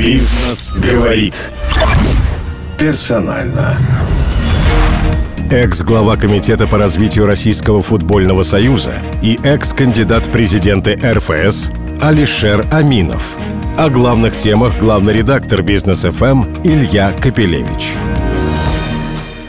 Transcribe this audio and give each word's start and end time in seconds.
Бизнес 0.00 0.72
говорит. 0.78 1.52
Персонально. 2.78 3.76
Экс-глава 5.50 6.16
Комитета 6.16 6.66
по 6.66 6.78
развитию 6.78 7.26
Российского 7.26 7.82
футбольного 7.82 8.42
союза 8.42 8.94
и 9.22 9.38
экс-кандидат 9.44 10.28
в 10.28 10.32
президенты 10.32 10.94
РФС 10.94 11.70
Алишер 12.00 12.64
Аминов. 12.72 13.36
О 13.76 13.90
главных 13.90 14.38
темах 14.38 14.78
главный 14.78 15.12
редактор 15.12 15.62
«Бизнес 15.62 16.00
ФМ» 16.00 16.44
Илья 16.64 17.12
Капелевич. 17.12 17.90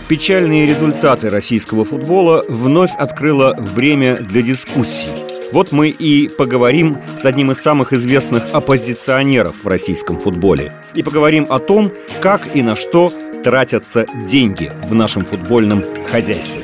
Печальные 0.09 0.65
результаты 0.65 1.29
российского 1.29 1.85
футбола 1.85 2.43
вновь 2.49 2.91
открыло 2.97 3.55
время 3.57 4.17
для 4.17 4.41
дискуссий. 4.41 5.30
Вот 5.51 5.73
мы 5.73 5.89
и 5.89 6.29
поговорим 6.29 6.97
с 7.17 7.25
одним 7.25 7.51
из 7.51 7.57
самых 7.57 7.91
известных 7.91 8.53
оппозиционеров 8.53 9.63
в 9.63 9.67
российском 9.67 10.17
футболе. 10.17 10.73
И 10.93 11.03
поговорим 11.03 11.45
о 11.49 11.59
том, 11.59 11.91
как 12.21 12.55
и 12.55 12.61
на 12.61 12.77
что 12.77 13.11
тратятся 13.43 14.05
деньги 14.27 14.71
в 14.85 14.93
нашем 14.93 15.25
футбольном 15.25 15.83
хозяйстве. 16.07 16.63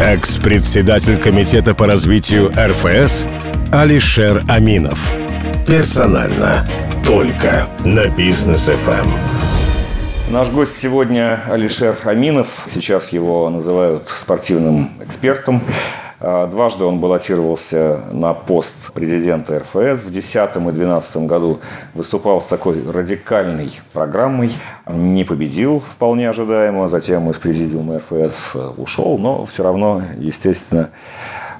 Экс-председатель 0.00 1.18
Комитета 1.18 1.74
по 1.74 1.86
развитию 1.86 2.50
РФС 2.56 3.26
Алишер 3.70 4.42
Аминов. 4.48 5.12
Персонально. 5.68 6.66
Только 7.06 7.68
на 7.84 8.06
бизнес 8.08 8.64
ФМ. 8.64 9.08
Наш 10.32 10.48
гость 10.48 10.72
сегодня 10.80 11.40
Алишер 11.48 11.96
Аминов. 12.04 12.66
Сейчас 12.72 13.10
его 13.10 13.48
называют 13.50 14.08
спортивным 14.08 14.90
экспертом. 15.04 15.62
А, 16.22 16.46
дважды 16.46 16.84
он 16.84 17.00
баллотировался 17.00 18.02
на 18.12 18.34
пост 18.34 18.92
президента 18.92 19.58
РФС. 19.58 20.02
В 20.02 20.10
2010 20.10 20.56
и 20.56 20.60
2012 20.60 21.16
году 21.18 21.60
выступал 21.94 22.40
с 22.42 22.44
такой 22.44 22.82
радикальной 22.88 23.80
программой. 23.92 24.52
Не 24.86 25.24
победил 25.24 25.80
вполне 25.80 26.28
ожидаемо. 26.28 26.88
Затем 26.88 27.30
из 27.30 27.38
президиума 27.38 27.98
РФС 27.98 28.56
ушел. 28.76 29.16
Но 29.18 29.46
все 29.46 29.62
равно, 29.62 30.02
естественно, 30.18 30.90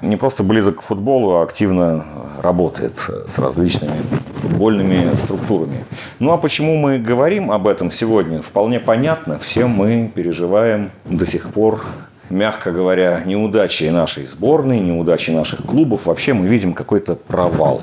не 0.03 0.15
просто 0.15 0.43
близок 0.43 0.77
к 0.77 0.81
футболу, 0.81 1.37
а 1.37 1.43
активно 1.43 2.05
работает 2.41 2.93
с 3.27 3.39
различными 3.39 3.97
футбольными 4.35 5.15
структурами. 5.15 5.85
Ну 6.19 6.31
а 6.31 6.37
почему 6.37 6.77
мы 6.77 6.99
говорим 6.99 7.51
об 7.51 7.67
этом 7.67 7.91
сегодня, 7.91 8.41
вполне 8.41 8.79
понятно. 8.79 9.39
Все 9.39 9.65
мы 9.65 10.11
переживаем 10.13 10.91
до 11.05 11.25
сих 11.25 11.49
пор 11.49 11.83
мягко 12.31 12.71
говоря, 12.71 13.21
неудачи 13.25 13.83
нашей 13.85 14.25
сборной, 14.25 14.79
неудачи 14.79 15.31
наших 15.31 15.65
клубов. 15.65 16.05
Вообще 16.05 16.33
мы 16.33 16.47
видим 16.47 16.73
какой-то 16.73 17.15
провал 17.15 17.81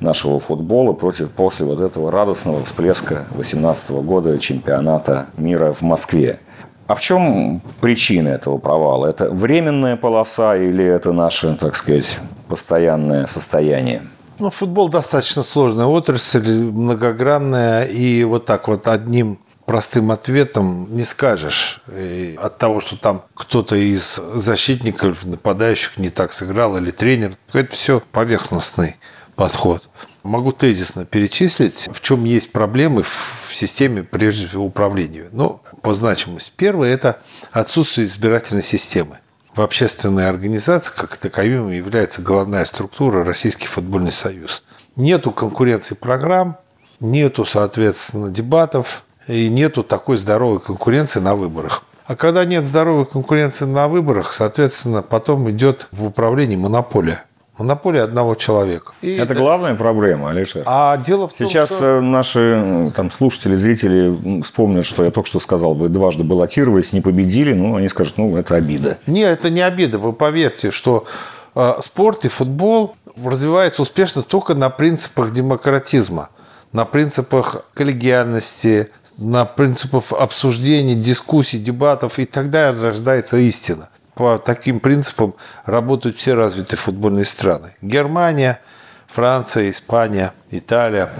нашего 0.00 0.40
футбола 0.40 0.92
против, 0.92 1.30
после 1.30 1.66
вот 1.66 1.80
этого 1.80 2.10
радостного 2.10 2.64
всплеска 2.64 3.26
2018 3.34 3.90
года 3.90 4.38
чемпионата 4.38 5.26
мира 5.36 5.72
в 5.72 5.82
Москве. 5.82 6.40
А 6.86 6.94
в 6.94 7.00
чем 7.00 7.60
причина 7.80 8.28
этого 8.28 8.58
провала? 8.58 9.06
Это 9.06 9.28
временная 9.30 9.96
полоса 9.96 10.56
или 10.56 10.84
это 10.84 11.12
наше, 11.12 11.56
так 11.56 11.74
сказать, 11.76 12.18
постоянное 12.48 13.26
состояние? 13.26 14.02
Ну, 14.38 14.50
футбол 14.50 14.88
достаточно 14.88 15.42
сложная 15.42 15.86
отрасль, 15.86 16.46
многогранная, 16.46 17.84
и 17.84 18.22
вот 18.24 18.44
так 18.44 18.68
вот 18.68 18.86
одним 18.86 19.38
простым 19.66 20.12
ответом 20.12 20.94
не 20.96 21.04
скажешь. 21.04 21.82
И 21.92 22.38
от 22.40 22.56
того, 22.58 22.80
что 22.80 22.96
там 22.96 23.24
кто-то 23.34 23.76
из 23.76 24.20
защитников, 24.34 25.24
нападающих 25.24 25.98
не 25.98 26.10
так 26.10 26.32
сыграл, 26.32 26.78
или 26.78 26.90
тренер, 26.90 27.34
это 27.52 27.72
все 27.72 28.00
поверхностный 28.12 28.96
подход. 29.34 29.88
Могу 30.22 30.52
тезисно 30.52 31.04
перечислить, 31.04 31.88
в 31.92 32.00
чем 32.00 32.24
есть 32.24 32.52
проблемы 32.52 33.02
в 33.02 33.50
системе, 33.52 34.02
прежде 34.02 34.46
всего, 34.46 34.64
управления. 34.64 35.28
Ну, 35.32 35.60
по 35.82 35.94
значимости. 35.94 36.52
Первое– 36.56 36.92
это 36.94 37.20
отсутствие 37.52 38.06
избирательной 38.06 38.62
системы. 38.62 39.18
В 39.54 39.60
общественной 39.60 40.28
организации, 40.28 40.92
как 40.94 41.16
таковым, 41.16 41.70
является 41.70 42.22
главная 42.22 42.64
структура 42.64 43.24
Российский 43.24 43.66
футбольный 43.66 44.12
союз. 44.12 44.62
Нету 44.96 45.30
конкуренции 45.30 45.94
программ, 45.94 46.56
нету, 47.00 47.44
соответственно, 47.44 48.30
дебатов, 48.30 49.04
и 49.26 49.48
нету 49.48 49.82
такой 49.82 50.16
здоровой 50.16 50.60
конкуренции 50.60 51.20
на 51.20 51.34
выборах. 51.34 51.82
А 52.06 52.14
когда 52.14 52.44
нет 52.44 52.64
здоровой 52.64 53.04
конкуренции 53.04 53.64
на 53.64 53.88
выборах, 53.88 54.32
соответственно, 54.32 55.02
потом 55.02 55.50
идет 55.50 55.88
в 55.90 56.06
управлении 56.06 56.56
монополия. 56.56 57.24
Монополия 57.58 58.02
одного 58.02 58.34
человека. 58.34 58.92
И 59.00 59.12
это, 59.12 59.32
это 59.32 59.34
главная 59.34 59.74
проблема, 59.74 60.30
Алишер. 60.30 60.62
А 60.66 60.96
дело 60.98 61.26
в 61.26 61.32
том, 61.32 61.48
Сейчас 61.48 61.74
что... 61.74 61.86
Э, 61.86 62.00
наши 62.00 62.92
там, 62.94 63.10
слушатели, 63.10 63.56
зрители 63.56 64.42
вспомнят, 64.42 64.84
что 64.84 65.04
я 65.04 65.10
только 65.10 65.28
что 65.28 65.40
сказал. 65.40 65.74
Вы 65.74 65.88
дважды 65.88 66.22
баллотировались, 66.22 66.92
не 66.92 67.00
победили. 67.00 67.54
Ну, 67.54 67.76
они 67.76 67.88
скажут, 67.88 68.18
ну, 68.18 68.36
это 68.36 68.56
обида. 68.56 68.98
Нет, 69.06 69.38
это 69.38 69.48
не 69.48 69.62
обида. 69.62 69.98
Вы 69.98 70.12
поверьте, 70.12 70.70
что 70.70 71.06
э, 71.54 71.74
спорт 71.80 72.26
и 72.26 72.28
футбол 72.28 72.94
развивается 73.24 73.80
успешно 73.80 74.22
только 74.22 74.54
на 74.54 74.68
принципах 74.68 75.32
демократизма 75.32 76.28
на 76.72 76.84
принципах 76.84 77.64
коллегиальности, 77.74 78.90
на 79.18 79.44
принципах 79.44 80.12
обсуждений, 80.12 80.94
дискуссий, 80.94 81.58
дебатов, 81.58 82.18
и 82.18 82.26
тогда 82.26 82.72
рождается 82.72 83.38
истина. 83.38 83.88
По 84.14 84.38
таким 84.38 84.80
принципам 84.80 85.34
работают 85.64 86.16
все 86.16 86.34
развитые 86.34 86.78
футбольные 86.78 87.24
страны. 87.24 87.74
Германия, 87.82 88.60
Франция, 89.06 89.70
Испания, 89.70 90.32
Италия. 90.50 91.10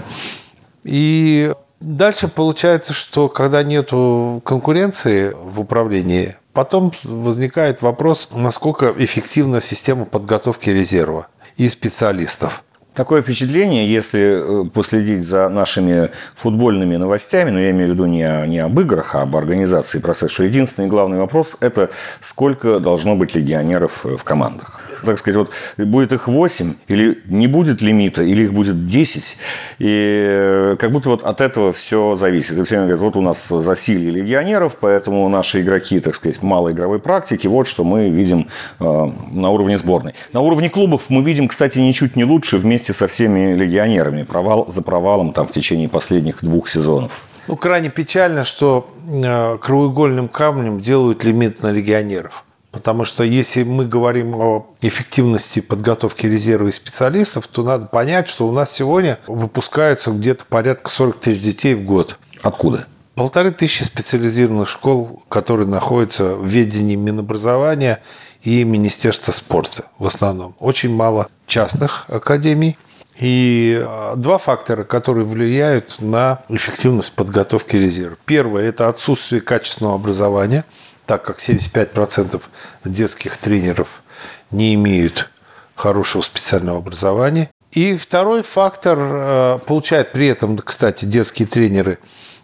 И 0.83 1.53
дальше 1.79 2.27
получается, 2.27 2.93
что 2.93 3.29
когда 3.29 3.63
нет 3.63 3.89
конкуренции 3.89 5.31
в 5.33 5.59
управлении, 5.59 6.35
потом 6.53 6.91
возникает 7.03 7.81
вопрос, 7.81 8.29
насколько 8.33 8.93
эффективна 8.97 9.61
система 9.61 10.05
подготовки 10.05 10.69
резерва 10.69 11.27
и 11.55 11.67
специалистов. 11.69 12.63
Такое 12.97 13.21
впечатление, 13.21 13.87
если 13.87 14.63
э, 14.65 14.69
последить 14.69 15.23
за 15.23 15.49
нашими 15.49 16.09
футбольными 16.33 16.95
новостями, 16.95 17.51
но 17.51 17.59
я 17.59 17.69
имею 17.69 17.91
в 17.91 17.93
виду 17.93 18.07
не, 18.07 18.27
не 18.47 18.57
об 18.57 18.79
играх, 18.79 19.13
а 19.13 19.21
об 19.21 19.35
организации 19.35 19.99
процесса, 19.99 20.41
единственный 20.41 20.87
главный 20.87 21.19
вопрос– 21.19 21.57
это 21.59 21.91
сколько 22.21 22.79
должно 22.79 23.15
быть 23.15 23.35
легионеров 23.35 24.03
э, 24.03 24.17
в 24.17 24.23
командах 24.23 24.81
так 25.05 25.17
сказать, 25.19 25.37
вот 25.37 25.51
будет 25.77 26.11
их 26.11 26.27
8, 26.27 26.73
или 26.87 27.21
не 27.27 27.47
будет 27.47 27.81
лимита, 27.81 28.23
или 28.23 28.43
их 28.43 28.53
будет 28.53 28.85
10, 28.85 29.37
и 29.79 30.25
э, 30.29 30.75
как 30.79 30.91
будто 30.91 31.09
вот 31.09 31.23
от 31.23 31.41
этого 31.41 31.71
все 31.73 32.15
зависит. 32.15 32.57
И 32.57 32.63
все 32.63 32.77
говорят, 32.77 32.99
вот 32.99 33.15
у 33.15 33.21
нас 33.21 33.47
засилье 33.47 34.11
легионеров, 34.11 34.77
поэтому 34.79 35.27
наши 35.29 35.61
игроки, 35.61 35.99
так 35.99 36.15
сказать, 36.15 36.41
малой 36.41 36.73
игровой 36.73 36.99
практики, 36.99 37.47
вот 37.47 37.67
что 37.67 37.83
мы 37.83 38.09
видим 38.09 38.47
на 38.79 39.49
уровне 39.49 39.77
сборной. 39.77 40.13
На 40.33 40.41
уровне 40.41 40.69
клубов 40.69 41.05
мы 41.09 41.21
видим, 41.21 41.47
кстати, 41.47 41.79
ничуть 41.79 42.15
не 42.15 42.23
лучше 42.23 42.57
вместе 42.57 42.86
со 42.93 43.07
всеми 43.07 43.53
легионерами. 43.53 44.23
Провал 44.23 44.65
за 44.67 44.81
провалом 44.81 45.33
там 45.33 45.47
в 45.47 45.51
течение 45.51 45.89
последних 45.89 46.43
двух 46.43 46.69
сезонов. 46.69 47.25
Ну, 47.47 47.55
крайне 47.55 47.89
печально, 47.89 48.43
что 48.43 48.89
э, 49.07 49.57
краеугольным 49.61 50.27
камнем 50.27 50.79
делают 50.79 51.23
лимит 51.23 51.63
на 51.63 51.71
легионеров. 51.71 52.43
Потому 52.71 53.05
что 53.05 53.23
если 53.23 53.63
мы 53.63 53.85
говорим 53.85 54.35
о 54.35 54.67
эффективности 54.81 55.61
подготовки 55.61 56.27
резерва 56.27 56.67
и 56.67 56.71
специалистов, 56.71 57.47
то 57.47 57.63
надо 57.63 57.87
понять, 57.87 58.27
что 58.27 58.47
у 58.47 58.51
нас 58.51 58.71
сегодня 58.71 59.17
выпускаются 59.27 60.11
где-то 60.11 60.45
порядка 60.45 60.89
40 60.89 61.19
тысяч 61.19 61.41
детей 61.41 61.73
в 61.73 61.83
год. 61.83 62.19
Откуда? 62.43 62.85
Полторы 63.15 63.49
тысячи 63.49 63.81
специализированных 63.81 64.69
школ, 64.69 65.23
которые 65.27 65.67
находятся 65.67 66.35
в 66.35 66.45
ведении 66.45 66.95
Минобразования 66.95 68.01
и 68.47 68.63
Министерства 68.63 69.33
спорта 69.33 69.85
в 69.99 70.05
основном. 70.05 70.55
Очень 70.59 70.95
мало 70.95 71.27
частных 71.47 72.05
академий. 72.07 72.77
И 73.19 73.77
а, 73.83 74.15
два 74.15 74.37
фактора, 74.37 74.85
которые 74.85 75.25
влияют 75.25 75.97
на 75.99 76.39
эффективность 76.47 77.11
подготовки 77.11 77.75
резерва. 77.75 78.15
Первое– 78.25 78.63
это 78.69 78.87
отсутствие 78.87 79.41
качественного 79.41 79.95
образования– 79.95 80.63
так 81.07 81.23
как 81.23 81.39
75% 81.39 82.43
детских 82.83 83.37
тренеров 83.37 84.03
не 84.51 84.75
имеют 84.75 85.29
хорошего 85.75 86.21
специального 86.21 86.79
образования. 86.79 87.49
И 87.71 87.95
второй 87.95 88.43
фактор, 88.43 88.97
э, 88.99 89.59
получает 89.65 90.11
при 90.11 90.27
этом, 90.27 90.57
кстати, 90.57 91.05
детские 91.05 91.47
тренеры 91.47 91.99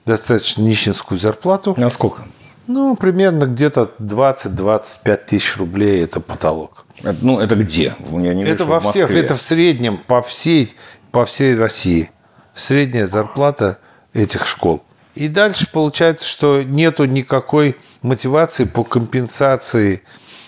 достаточно 0.05 0.61
нищенскую 0.61 1.17
зарплату. 1.17 1.75
А 1.77 1.89
сколько? 1.89 2.23
Ну, 2.67 2.95
примерно 2.95 3.45
где-то 3.45 3.91
20-25 3.99 5.19
тысяч 5.27 5.57
рублей– 5.57 6.03
это 6.03 6.19
потолок. 6.19 6.85
Это, 7.01 7.17
ну, 7.21 7.39
это 7.39 7.55
где? 7.55 7.95
Я 8.11 8.33
не 8.33 8.43
это 8.45 8.65
во 8.65 8.79
всех, 8.79 9.11
это 9.11 9.35
в 9.35 9.41
среднем 9.41 9.97
по 9.97 10.21
всей, 10.21 10.75
по 11.11 11.25
всей 11.25 11.55
России. 11.55 12.09
Средняя 12.53 13.07
зарплата 13.07 13.79
этих 14.13 14.45
школ. 14.45 14.83
И 15.15 15.27
дальше 15.27 15.67
получается, 15.71 16.25
что 16.27 16.63
нету 16.63 17.05
никакой 17.05 17.77
мотивации 18.01 18.63
по 18.63 18.83
компенсации, 18.83 20.01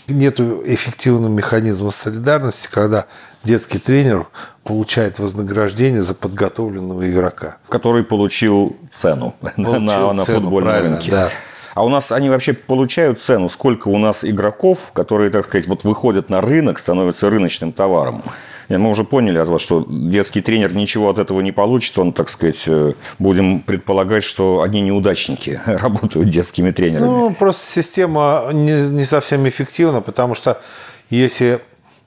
нету 0.08 0.62
эффективного 0.66 1.32
механизма 1.32 1.92
солидарности, 1.92 2.70
когда 2.72 3.06
детский 3.44 3.80
тренер 3.80 4.28
получает 4.64 5.20
вознаграждение 5.20 6.02
за 6.02 6.16
подготовленного 6.16 7.10
игрока. 7.10 7.58
Который 7.70 8.04
получил 8.04 8.76
цену 8.90 9.36
Получил 9.56 9.82
на, 9.82 10.14
на 10.14 10.24
цену, 10.24 10.42
футбольном 10.42 10.74
рынке. 10.74 11.12
да. 11.12 11.30
А 11.76 11.84
у 11.84 11.90
нас 11.90 12.14
они 12.14 12.30
вообще 12.30 12.54
получают 12.54 13.20
цену? 13.20 13.50
Сколько 13.50 13.90
у 13.90 13.98
нас 13.98 14.24
игроков, 14.24 14.92
которые, 14.94 15.30
так 15.30 15.44
сказать, 15.44 15.68
вот 15.68 15.84
выходят 15.84 16.30
на 16.30 16.40
рынок, 16.40 16.80
становятся 16.80 17.30
рыночным 17.30 17.74
товаром? 17.74 18.24
Нет, 18.70 18.80
Мы 18.80 18.90
уже 18.90 19.04
поняли 19.04 19.38
от 19.38 19.50
вас, 19.50 19.62
что 19.62 19.86
детский 19.90 20.42
тренер 20.42 20.74
ничего 20.74 21.10
от 21.10 21.20
этого 21.20 21.42
не 21.42 21.52
получит. 21.52 22.00
Он, 22.00 22.14
так 22.14 22.30
сказать, 22.30 22.64
э, 22.68 22.94
будем 23.20 23.60
предполагать, 23.60 24.24
что 24.24 24.62
одни 24.62 24.80
неудачники 24.80 25.60
работают 25.66 26.30
детскими 26.30 26.72
тренерами. 26.72 27.08
Ну, 27.08 27.34
просто 27.34 27.66
система 27.66 28.50
не, 28.54 28.90
не 28.92 29.04
совсем 29.04 29.46
эффективна, 29.46 30.00
потому 30.00 30.34
что 30.34 30.62
если, 31.10 31.60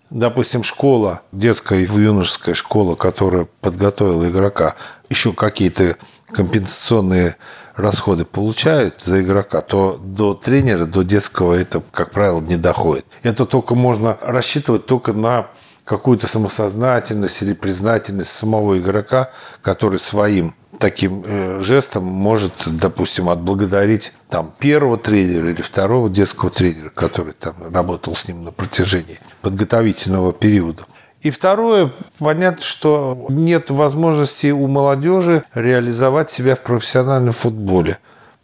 допустим, 0.08 0.62
школа, 0.62 1.20
детская 1.30 1.80
и 1.80 1.84
юношеская 1.84 2.54
школа, 2.54 2.94
которая 2.94 3.46
подготовила 3.60 4.30
игрока, 4.30 4.76
еще 5.10 5.34
какие-то 5.34 5.96
компенсационные 6.32 7.36
расходы 7.78 8.24
получают 8.24 9.00
за 9.00 9.22
игрока, 9.22 9.60
то 9.60 9.98
до 10.02 10.34
тренера, 10.34 10.84
до 10.84 11.02
детского 11.02 11.54
это, 11.54 11.80
как 11.92 12.10
правило, 12.10 12.40
не 12.40 12.56
доходит. 12.56 13.06
Это 13.22 13.46
только 13.46 13.74
можно 13.74 14.18
рассчитывать 14.20 14.86
только 14.86 15.12
на 15.12 15.48
какую-то 15.84 16.26
самосознательность 16.26 17.40
или 17.40 17.54
признательность 17.54 18.30
самого 18.30 18.78
игрока, 18.78 19.30
который 19.62 19.98
своим 19.98 20.54
таким 20.78 21.24
э, 21.24 21.60
жестом 21.60 22.04
может, 22.04 22.52
допустим, 22.66 23.28
отблагодарить 23.28 24.12
там 24.28 24.52
первого 24.58 24.98
тренера 24.98 25.50
или 25.50 25.62
второго 25.62 26.10
детского 26.10 26.50
тренера, 26.50 26.90
который 26.90 27.32
там 27.32 27.54
работал 27.72 28.14
с 28.14 28.28
ним 28.28 28.44
на 28.44 28.52
протяжении 28.52 29.18
подготовительного 29.40 30.32
периода. 30.32 30.84
И 31.20 31.30
второе, 31.30 31.92
понятно, 32.18 32.62
что 32.62 33.26
нет 33.28 33.70
возможности 33.70 34.50
у 34.52 34.66
молодежи 34.68 35.44
реализовать 35.54 36.30
себя 36.30 36.54
в 36.54 36.60
профессиональном 36.60 37.32
футболе 37.32 37.98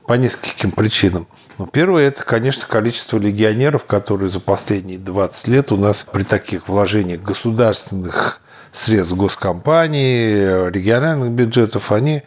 по 0.07 0.15
нескольким 0.15 0.73
причинам. 0.73 1.27
Ну, 1.57 1.67
первое, 1.67 2.09
это, 2.09 2.25
конечно, 2.25 2.67
количество 2.67 3.17
легионеров, 3.19 3.85
которые 3.85 4.29
за 4.29 4.41
последние 4.41 4.99
20 4.99 5.49
лет 5.49 5.73
у 5.73 5.77
нас 5.77 6.05
при 6.11 6.25
таких 6.25 6.69
вложениях 6.69 7.23
государственных 7.23 8.41
средств 8.73 9.15
госкомпаний, 9.15 10.69
региональных 10.71 11.31
бюджетов, 11.31 11.93
они, 11.93 12.25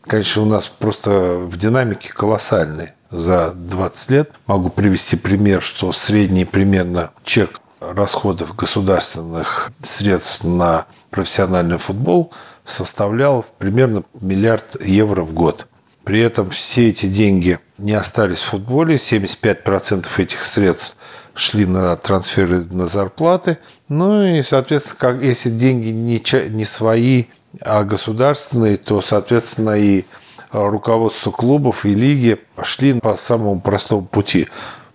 конечно, 0.00 0.42
у 0.42 0.46
нас 0.46 0.66
просто 0.66 1.36
в 1.40 1.58
динамике 1.58 2.10
колоссальные 2.10 2.94
за 3.10 3.52
20 3.52 4.10
лет. 4.10 4.32
Могу 4.46 4.70
привести 4.70 5.16
пример, 5.16 5.60
что 5.60 5.92
средний 5.92 6.46
примерно 6.46 7.10
чек 7.22 7.60
расходов 7.80 8.54
государственных 8.54 9.70
средств 9.82 10.44
на 10.44 10.86
профессиональный 11.10 11.78
футбол 11.78 12.32
составлял 12.64 13.44
примерно 13.58 14.04
миллиард 14.20 14.80
евро 14.84 15.22
в 15.22 15.32
год. 15.32 15.66
При 16.04 16.20
этом 16.20 16.50
все 16.50 16.88
эти 16.88 17.06
деньги 17.06 17.58
не 17.78 17.92
остались 17.92 18.40
в 18.40 18.46
футболе. 18.46 18.96
75% 18.96 20.06
этих 20.18 20.42
средств 20.42 20.96
шли 21.34 21.66
на 21.66 21.96
трансферы, 21.96 22.64
на 22.70 22.86
зарплаты. 22.86 23.58
Ну 23.88 24.24
и, 24.24 24.42
соответственно, 24.42 24.96
как, 24.98 25.22
если 25.22 25.50
деньги 25.50 25.88
не, 25.88 26.22
не 26.48 26.64
свои, 26.64 27.24
а 27.60 27.84
государственные, 27.84 28.76
то, 28.76 29.00
соответственно, 29.00 29.78
и 29.78 30.04
руководство 30.52 31.30
клубов 31.30 31.84
и 31.86 31.94
лиги 31.94 32.38
шли 32.62 32.94
по 33.00 33.14
самому 33.14 33.60
простому 33.60 34.04
пути. 34.04 34.48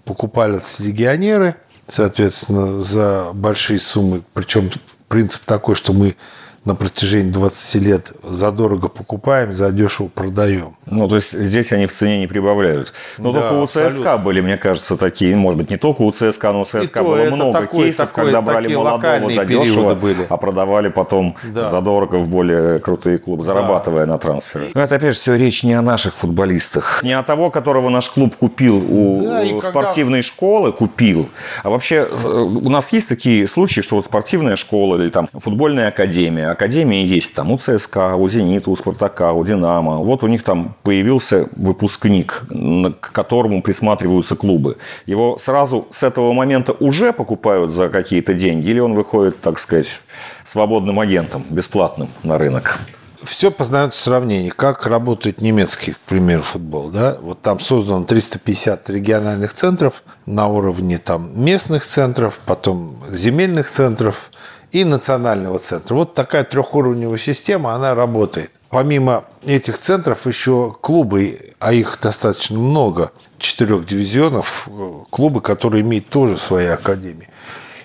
Покупались 0.04 0.80
легионеры, 0.80 1.56
соответственно, 1.88 2.82
за 2.82 3.32
большие 3.34 3.80
суммы. 3.80 4.24
Причем 4.34 4.70
принцип 5.08 5.44
такой, 5.46 5.76
что 5.76 5.94
мы 5.94 6.16
на 6.66 6.74
протяжении 6.76 7.32
20 7.32 7.76
лет 7.76 8.14
задорого 8.24 8.88
покупаем, 8.90 9.54
задешево 9.54 10.08
продаем. 10.08 10.76
Ну, 10.88 11.08
то 11.08 11.16
есть 11.16 11.32
здесь 11.34 11.72
они 11.72 11.86
в 11.86 11.92
цене 11.92 12.20
не 12.20 12.28
прибавляют. 12.28 12.92
Но 13.20 13.32
Да, 13.32 13.42
только 13.42 13.54
у 13.62 13.68
ЦСКА 13.68 13.86
абсолютно. 13.86 14.18
были, 14.18 14.42
мне 14.42 14.58
кажется, 14.58 14.98
такие, 14.98 15.36
может 15.36 15.60
быть, 15.60 15.70
не 15.70 15.78
только 15.78 16.02
у 16.02 16.12
ЦСКА, 16.12 16.52
но 16.54 16.62
у 16.62 16.66
ЦСКА 16.66 17.00
то 17.00 17.04
было 17.04 17.16
много 17.36 17.60
такой- 17.60 17.84
кейсов, 17.86 18.08
такой- 18.10 18.24
когда 18.26 18.42
брали 18.42 18.74
молодого 18.76 19.30
задешево, 19.30 19.64
периоды 19.64 19.96
были. 19.96 20.26
а 20.28 20.38
продавали 20.38 20.90
потом 20.90 21.36
Да. 21.44 21.70
задорого 21.70 22.16
в 22.16 22.30
более 22.30 22.80
крутые 22.80 23.20
клубы, 23.20 23.44
зарабатывая 23.44 24.06
на 24.08 24.18
трансферы. 24.18 24.72
Но 24.74 24.82
это, 24.82 24.96
опять 24.96 25.14
же, 25.14 25.20
все 25.20 25.36
речь 25.36 25.64
не 25.64 25.74
о 25.74 25.82
наших 25.84 26.16
футболистах. 26.16 27.02
Не 27.04 27.14
о 27.14 27.22
того, 27.24 27.52
которого 27.52 27.90
наш 27.90 28.10
клуб 28.10 28.36
купил 28.36 28.78
у 28.78 29.22
Да, 29.24 29.44
и 29.44 29.54
у 29.54 29.60
когда- 29.60 29.82
спортивной 29.82 30.24
школы, 30.24 30.72
купил. 30.72 31.30
А 31.64 31.70
вообще, 31.70 32.08
э, 32.12 32.28
у 32.28 32.70
нас 32.70 32.92
есть 32.92 33.08
такие 33.08 33.48
случаи, 33.48 33.82
что 33.82 33.98
вот 33.98 34.06
спортивная 34.06 34.56
школа 34.56 34.96
или 34.98 35.10
там 35.10 35.28
футбольная 35.32 35.90
академия. 35.90 36.55
Академии 36.56 37.06
есть 37.06 37.34
там 37.34 37.52
у 37.52 37.58
ЦСКА, 37.58 38.16
у 38.16 38.28
«Зенита», 38.28 38.72
у 38.72 38.76
«Спартака», 38.76 39.34
у 39.34 39.46
«Динамо». 39.46 39.98
Вот 39.98 40.24
у 40.24 40.28
них 40.28 40.44
там 40.44 40.76
появился 40.84 41.48
выпускник, 41.56 42.44
к 43.00 43.12
которому 43.12 43.62
присматриваются 43.62 44.36
клубы. 44.36 44.78
Его 45.06 45.38
сразу 45.38 45.88
с 45.92 46.04
этого 46.04 46.34
момента 46.34 46.72
уже 46.80 47.14
покупают 47.14 47.74
за 47.74 47.90
какие-то 47.90 48.34
деньги 48.34 48.70
или 48.70 48.80
он 48.80 48.94
выходит, 48.94 49.42
так 49.42 49.60
сказать, 49.60 50.02
свободным 50.44 51.00
агентом, 51.00 51.46
бесплатным 51.50 52.10
на 52.24 52.38
рынок? 52.38 52.80
все 53.26 53.52
познается 53.52 54.00
в 54.00 54.04
сравнении. 54.04 54.50
Как 54.50 54.86
работает 54.86 55.42
немецкий, 55.42 55.94
к 55.94 56.00
примеру, 56.00 56.44
футбол. 56.44 56.90
Да? 56.90 57.18
Вот 57.22 57.42
там 57.42 57.60
создано 57.60 58.06
350 58.06 58.90
региональных 58.90 59.54
центров 59.54 60.04
на 60.26 60.48
уровне 60.48 60.98
там, 61.00 61.32
местных 61.34 61.84
центров, 61.84 62.40
потом 62.46 62.98
земельных 63.10 63.70
центров 63.70 64.32
и 64.72 64.84
национального 64.84 65.60
центра. 65.60 65.96
Вот 65.96 66.14
такая 66.14 66.44
трехуровневая 66.44 67.18
система, 67.18 67.74
она 67.74 67.94
работает. 67.96 68.52
Помимо 68.70 69.26
этих 69.46 69.78
центров 69.78 70.28
еще 70.28 70.76
клубы, 70.82 71.54
а 71.60 71.72
их 71.72 71.98
достаточно 72.02 72.58
много, 72.58 73.12
четырех 73.38 73.86
дивизионов, 73.86 74.68
клубы, 75.10 75.42
которые 75.42 75.82
имеют 75.82 76.10
тоже 76.10 76.38
свои 76.38 76.66
академии. 76.66 77.30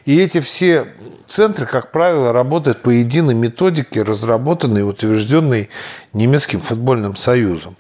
И 0.05 0.19
эти 0.19 0.41
все 0.41 0.89
центры, 1.27 1.67
как 1.67 1.93
правило, 1.93 2.33
работают 2.33 2.83
по 2.83 2.91
единой 2.91 3.35
методике, 3.35 4.03
разработанной 4.03 4.81
и 4.81 4.85
утвержденной 4.85 5.71
немецким 6.13 6.61
футбольным 6.61 7.15
союзом. 7.15 7.77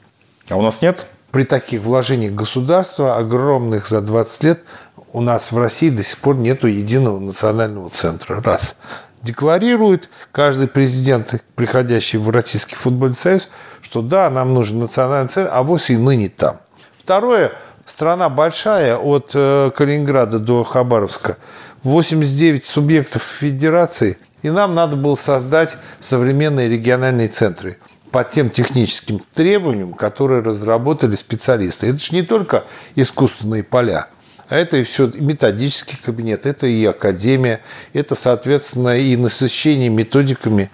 А 0.48 0.56
у 0.56 0.62
нас 0.62 0.82
нет? 0.82 1.06
При 1.32 1.44
таких 1.44 1.82
вложениях 1.82 2.32
государства, 2.32 3.16
огромных 3.16 3.86
за 3.86 4.00
20 4.00 4.44
лет, 4.44 4.64
у 5.12 5.20
нас 5.20 5.52
в 5.52 5.58
России 5.58 5.90
до 5.90 6.02
сих 6.02 6.18
пор 6.18 6.36
нет 6.36 6.64
единого 6.64 7.18
национального 7.18 7.90
центра. 7.90 8.40
Раз. 8.42 8.76
Декларирует 9.22 10.08
каждый 10.32 10.68
президент, 10.68 11.42
приходящий 11.54 12.18
в 12.18 12.30
Российский 12.30 12.74
футбольный 12.74 13.16
союз, 13.16 13.48
что 13.82 14.02
да, 14.02 14.30
нам 14.30 14.54
нужен 14.54 14.78
национальный 14.78 15.28
центр, 15.28 15.50
а 15.52 15.62
вось 15.62 15.90
и 15.90 15.96
ныне 15.96 16.28
там. 16.28 16.60
Второе. 16.98 17.52
Страна 17.84 18.28
большая, 18.28 18.96
от 18.96 19.32
э, 19.34 19.70
Калининграда 19.74 20.38
до 20.38 20.62
Хабаровска. 20.62 21.38
89 21.82 22.64
субъектов 22.64 23.22
федерации. 23.22 24.18
И 24.42 24.50
нам 24.50 24.74
надо 24.74 24.96
было 24.96 25.16
создать 25.16 25.76
современные 25.98 26.68
региональные 26.68 27.28
центры 27.28 27.78
по 28.10 28.24
тем 28.24 28.48
техническим 28.48 29.20
требованиям, 29.34 29.92
которые 29.94 30.42
разработали 30.42 31.16
специалисты. 31.16 31.88
Это 31.88 31.98
же 31.98 32.14
не 32.14 32.22
только 32.22 32.64
искусственные 32.94 33.64
поля, 33.64 34.06
а 34.50 34.56
это 34.56 34.76
и 34.76 34.82
все 34.82 35.10
методический 35.14 35.96
кабинет, 35.96 36.44
это 36.44 36.66
и 36.66 36.84
академия, 36.84 37.60
это, 37.92 38.16
соответственно, 38.16 38.98
и 38.98 39.16
насыщение 39.16 39.88
методиками. 39.88 40.70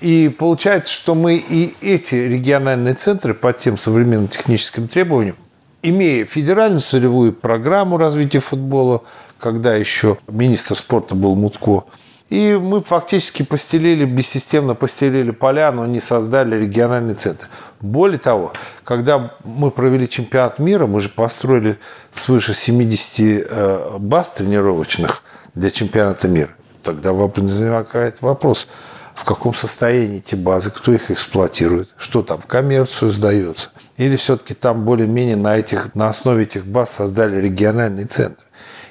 И 0.00 0.28
получается, 0.28 0.92
что 0.92 1.14
мы 1.14 1.36
и 1.36 1.74
эти 1.80 2.16
региональные 2.16 2.94
центры 2.94 3.32
по 3.32 3.52
тем 3.52 3.78
современным 3.78 4.26
техническим 4.26 4.88
требованиям, 4.88 5.36
имея 5.82 6.26
федеральную 6.26 6.80
целевую 6.80 7.32
программу 7.32 7.96
развития 7.96 8.40
футбола, 8.40 9.02
когда 9.38 9.76
еще 9.76 10.18
министр 10.26 10.74
спорта 10.74 11.14
был 11.14 11.36
Мутко, 11.36 11.84
и 12.32 12.56
мы 12.56 12.80
фактически 12.80 13.42
постелили, 13.42 14.06
бессистемно 14.06 14.74
постелили 14.74 15.32
поля, 15.32 15.70
но 15.70 15.84
не 15.84 16.00
создали 16.00 16.58
региональный 16.58 17.12
центр. 17.12 17.46
Более 17.82 18.18
того, 18.18 18.54
когда 18.84 19.34
мы 19.44 19.70
провели 19.70 20.08
чемпионат 20.08 20.58
мира, 20.58 20.86
мы 20.86 21.02
же 21.02 21.10
построили 21.10 21.78
свыше 22.10 22.54
70 22.54 23.20
э, 23.50 23.96
баз 23.98 24.30
тренировочных 24.30 25.22
для 25.54 25.70
чемпионата 25.70 26.26
мира. 26.26 26.56
Тогда 26.82 27.12
возникает 27.12 28.22
вопрос, 28.22 28.66
в 29.14 29.24
каком 29.24 29.52
состоянии 29.52 30.16
эти 30.16 30.34
базы, 30.34 30.70
кто 30.70 30.90
их 30.90 31.10
эксплуатирует, 31.10 31.90
что 31.98 32.22
там 32.22 32.38
в 32.38 32.46
коммерцию 32.46 33.10
сдается. 33.10 33.72
Или 33.98 34.16
все-таки 34.16 34.54
там 34.54 34.86
более-менее 34.86 35.36
на, 35.36 35.58
этих, 35.58 35.94
на 35.94 36.08
основе 36.08 36.44
этих 36.44 36.64
баз 36.64 36.92
создали 36.92 37.38
региональный 37.38 38.04
центр. 38.04 38.42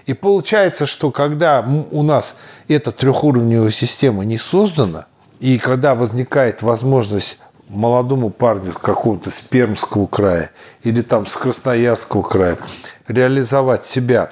И 0.05 0.13
получается, 0.13 0.86
что 0.86 1.12
когда 1.12 1.65
у 1.91 2.03
нас 2.03 2.36
эта 2.67 2.91
трехуровневая 2.91 3.72
система 3.72 4.25
не 4.25 4.38
создана, 4.38 5.05
и 5.39 5.58
когда 5.58 5.96
возникает 5.96 6.62
возможность 6.62 7.39
молодому 7.67 8.29
парню 8.29 8.74
какого-то 8.74 9.31
с 9.31 9.41
Пермского 9.41 10.05
края 10.05 10.51
или 10.84 11.01
там 11.01 11.25
с 11.25 11.36
Красноярского 11.38 12.22
края 12.22 12.58
реализовать 13.08 13.86
себя 13.86 14.31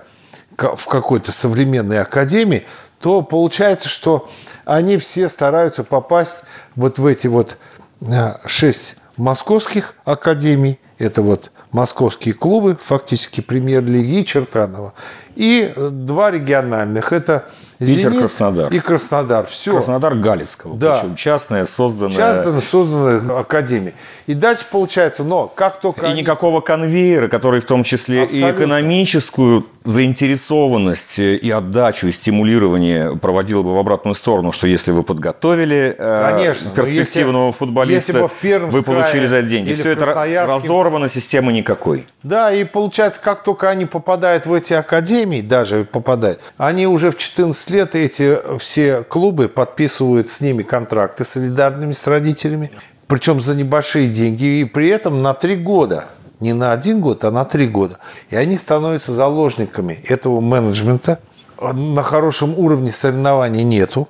в 0.58 0.86
какой-то 0.86 1.32
современной 1.32 2.02
академии, 2.02 2.66
то 3.00 3.22
получается, 3.22 3.88
что 3.88 4.30
они 4.66 4.98
все 4.98 5.30
стараются 5.30 5.84
попасть 5.84 6.44
вот 6.76 7.00
в 7.00 7.06
эти 7.06 7.28
вот 7.28 7.58
э, 8.02 8.36
шесть 8.46 8.98
московских 9.20 9.94
академий, 10.06 10.80
это 10.98 11.22
вот 11.22 11.52
московские 11.72 12.34
клубы, 12.34 12.78
фактически 12.82 13.42
премьер-лиги 13.42 14.24
Чертанова, 14.24 14.94
и 15.36 15.72
два 15.78 16.32
региональных, 16.32 17.14
это 17.14 17.46
Питер, 17.78 18.10
Зенит 18.10 18.20
Краснодар. 18.22 18.74
и 18.74 18.80
Краснодар. 18.80 19.46
Все. 19.46 19.72
Краснодар 19.72 20.16
Галицкого. 20.16 20.76
Да. 20.76 20.98
Причем 21.00 21.16
частная, 21.16 21.66
созданная. 21.66 22.14
Часто 22.16 22.60
созданная 22.60 23.40
академия. 23.40 23.94
И 24.28 24.34
дальше 24.34 24.66
получается, 24.70 25.24
но 25.24 25.48
как 25.48 25.80
только 25.80 26.08
И 26.08 26.10
они- 26.10 26.22
никакого 26.22 26.60
конвейера, 26.60 27.30
который 27.30 27.62
в 27.62 27.66
том 27.66 27.84
числе 27.84 28.24
Абсолютно. 28.24 28.48
и 28.48 28.52
экономическую 28.52 29.66
заинтересованность 29.92 31.20
и 31.20 31.50
отдачу, 31.50 32.08
и 32.08 32.12
стимулирование 32.12 33.16
проводил 33.18 33.64
бы 33.64 33.76
в 33.76 33.78
обратную 33.78 34.16
сторону, 34.16 34.52
что 34.52 34.68
если 34.68 34.92
вы 34.92 35.04
подготовили 35.04 35.96
э, 35.98 36.30
Конечно, 36.32 36.70
но 36.70 36.76
перспективного 36.76 37.48
если- 37.48 37.58
футболиста, 37.58 38.12
если 38.12 38.22
бы 38.22 38.28
в 38.28 38.72
вы 38.72 38.84
получили 38.84 39.28
за 39.28 39.38
это 39.38 39.48
деньги. 39.50 39.74
Все 39.74 39.92
это 39.92 40.06
разорвано, 40.48 41.08
системы 41.08 41.54
никакой. 41.54 42.08
Да, 42.24 42.54
и 42.54 42.64
получается, 42.64 43.22
как 43.22 43.44
только 43.44 43.70
они 43.70 43.86
попадают 43.86 44.46
в 44.46 44.54
эти 44.54 44.74
академии, 44.74 45.42
даже 45.42 45.86
попадают, 45.86 46.42
они 46.58 46.88
уже 46.88 47.12
в 47.12 47.18
14 47.18 47.70
лет 47.70 47.96
эти 47.96 48.38
все 48.58 49.04
клубы 49.04 49.48
подписывают 49.48 50.30
с 50.30 50.42
ними 50.42 50.64
контракты 50.64 51.24
солидарными 51.24 51.92
с 51.94 52.06
родителями, 52.08 52.72
причем 53.08 53.40
за 53.42 53.56
небольшие 53.56 54.08
деньги, 54.08 54.60
и 54.60 54.66
при 54.66 54.90
этом 54.90 55.22
на 55.22 55.34
три 55.34 55.56
года. 55.56 56.06
Не 56.40 56.54
на 56.54 56.72
один 56.72 57.02
год, 57.02 57.24
а 57.26 57.32
на 57.32 57.44
три 57.44 57.68
года. 57.68 58.00
И 58.30 58.36
они 58.36 58.58
становятся 58.58 59.14
заложниками 59.14 59.94
этого 60.08 60.40
менеджмента. 60.40 61.20
На 61.62 62.04
хорошем 62.04 62.58
уровне 62.58 62.92
соревнований 62.92 63.64
нету. 63.64 64.08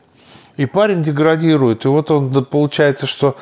И 0.57 0.65
парень 0.65 1.01
деградирует. 1.01 1.85
И 1.85 1.87
вот 1.87 2.11
он, 2.11 2.45
получается, 2.45 3.07
что 3.07 3.35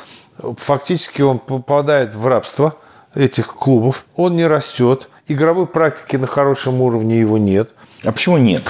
фактически 0.58 1.22
он 1.22 1.40
попадает 1.40 2.14
в 2.14 2.26
рабство 2.28 2.76
этих 3.16 3.48
клубов. 3.48 4.06
Он 4.16 4.36
не 4.36 4.48
растет. 4.48 5.10
Игровой 5.28 5.68
практики 5.68 6.16
на 6.16 6.28
хорошем 6.28 6.82
уровне 6.82 7.20
его 7.20 7.38
нет. 7.38 7.72
А 8.06 8.12
почему 8.12 8.38
нет? 8.38 8.64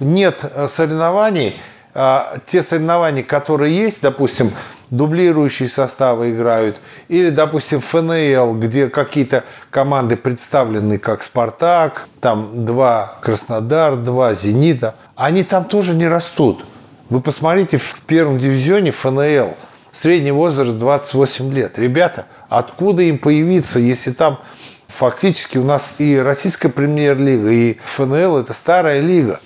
Нет 0.00 0.44
э, 0.44 0.66
соревнований. 0.66 1.54
А 1.94 2.38
Те 2.44 2.62
соревнования, 2.62 3.22
которые 3.22 3.76
есть, 3.76 4.02
допустим, 4.02 4.52
дублирующие 4.90 5.68
составы 5.68 6.30
играют, 6.30 6.80
или, 7.08 7.30
допустим, 7.30 7.80
ФНЛ, 7.80 8.54
где 8.54 8.88
какие-то 8.88 9.44
команды 9.70 10.16
представлены, 10.16 10.98
как 10.98 11.22
«Спартак», 11.22 12.08
там 12.20 12.64
два 12.64 13.18
«Краснодар», 13.22 13.96
два 13.96 14.34
«Зенита», 14.34 14.94
они 15.16 15.44
там 15.44 15.64
тоже 15.64 15.94
не 15.94 16.08
растут. 16.08 16.64
Вы 17.08 17.20
посмотрите, 17.20 17.78
в 17.78 18.00
первом 18.02 18.38
дивизионе 18.38 18.90
ФНЛ 18.90 19.56
средний 19.92 20.32
возраст 20.32 20.76
28 20.76 21.52
лет. 21.52 21.78
Ребята, 21.78 22.26
откуда 22.48 23.02
им 23.02 23.18
появиться, 23.18 23.78
если 23.78 24.12
там 24.12 24.40
фактически 24.86 25.58
у 25.58 25.64
нас 25.64 25.96
и 26.00 26.18
российская 26.18 26.68
премьер-лига, 26.68 27.50
и 27.50 27.78
ФНЛ– 27.84 28.38
это 28.38 28.52
старая 28.52 29.00
лига. 29.00 29.40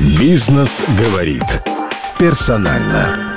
Бизнес 0.00 0.82
говорит. 0.98 1.44
Персонально. 2.18 3.29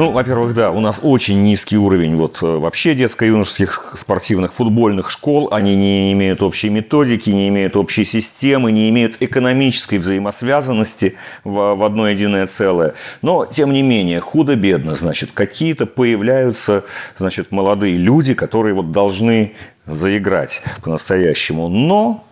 Ну, 0.00 0.12
во-первых, 0.12 0.54
да, 0.54 0.70
у 0.70 0.80
нас 0.80 0.98
очень 1.02 1.42
низкий 1.42 1.76
уровень 1.76 2.16
вот 2.16 2.38
э, 2.40 2.46
вообще 2.46 2.94
детско-юношеских 2.94 3.92
спортивных 3.98 4.54
футбольных 4.54 5.10
школ. 5.10 5.50
Они 5.52 5.76
не 5.76 6.10
имеют 6.14 6.42
общей 6.42 6.70
методики, 6.70 7.28
не 7.28 7.48
имеют 7.48 7.76
общей 7.76 8.06
системы, 8.06 8.72
не 8.72 8.88
имеют 8.88 9.18
экономической 9.20 9.98
взаимосвязанности 9.98 11.16
в, 11.44 11.74
в 11.74 11.84
одно 11.84 12.08
единое 12.08 12.46
целое. 12.46 12.94
Но, 13.20 13.44
тем 13.44 13.74
не 13.74 13.82
менее, 13.82 14.20
худо-бедно, 14.20 14.94
значит, 14.94 15.32
какие-то 15.34 15.84
появляются, 15.84 16.84
значит, 17.18 17.52
молодые 17.52 17.96
люди, 17.96 18.32
которые 18.32 18.72
вот 18.72 18.92
должны 18.92 19.52
заиграть 19.84 20.62
по-настоящему. 20.82 21.68
Но, 21.68 22.24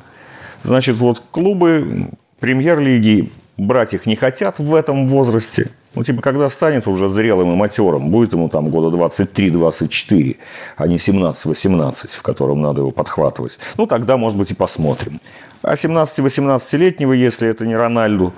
значит, 0.63 0.97
вот 0.97 1.23
клубы 1.31 2.09
премьер-лиги 2.41 3.31
брать 3.59 3.93
их 3.93 4.07
не 4.07 4.17
хотят 4.17 4.59
в 4.59 4.75
этом 4.75 5.09
возрасте. 5.09 5.71
Ну, 5.95 6.05
типа, 6.05 6.23
когда 6.23 6.49
станет 6.49 6.87
уже 6.87 7.09
зрелым 7.09 7.53
и 7.53 7.57
матерым, 7.57 8.11
будет 8.11 8.33
ему 8.33 8.49
там 8.49 8.71
года 8.71 8.97
23-24, 8.97 10.37
а 10.77 10.87
не 10.87 10.97
17-18, 10.97 12.17
в 12.17 12.23
котором 12.23 12.63
надо 12.63 12.81
его 12.81 12.93
подхватывать. 12.93 13.59
Ну, 13.77 13.87
тогда, 13.87 14.17
может 14.17 14.39
быть, 14.39 14.53
и 14.53 14.55
посмотрим. 14.55 15.21
А 15.61 15.75
17-18-летнего, 15.75 17.13
если 17.13 17.49
это 17.49 17.67
не 17.67 17.75
Рональду, 17.75 18.33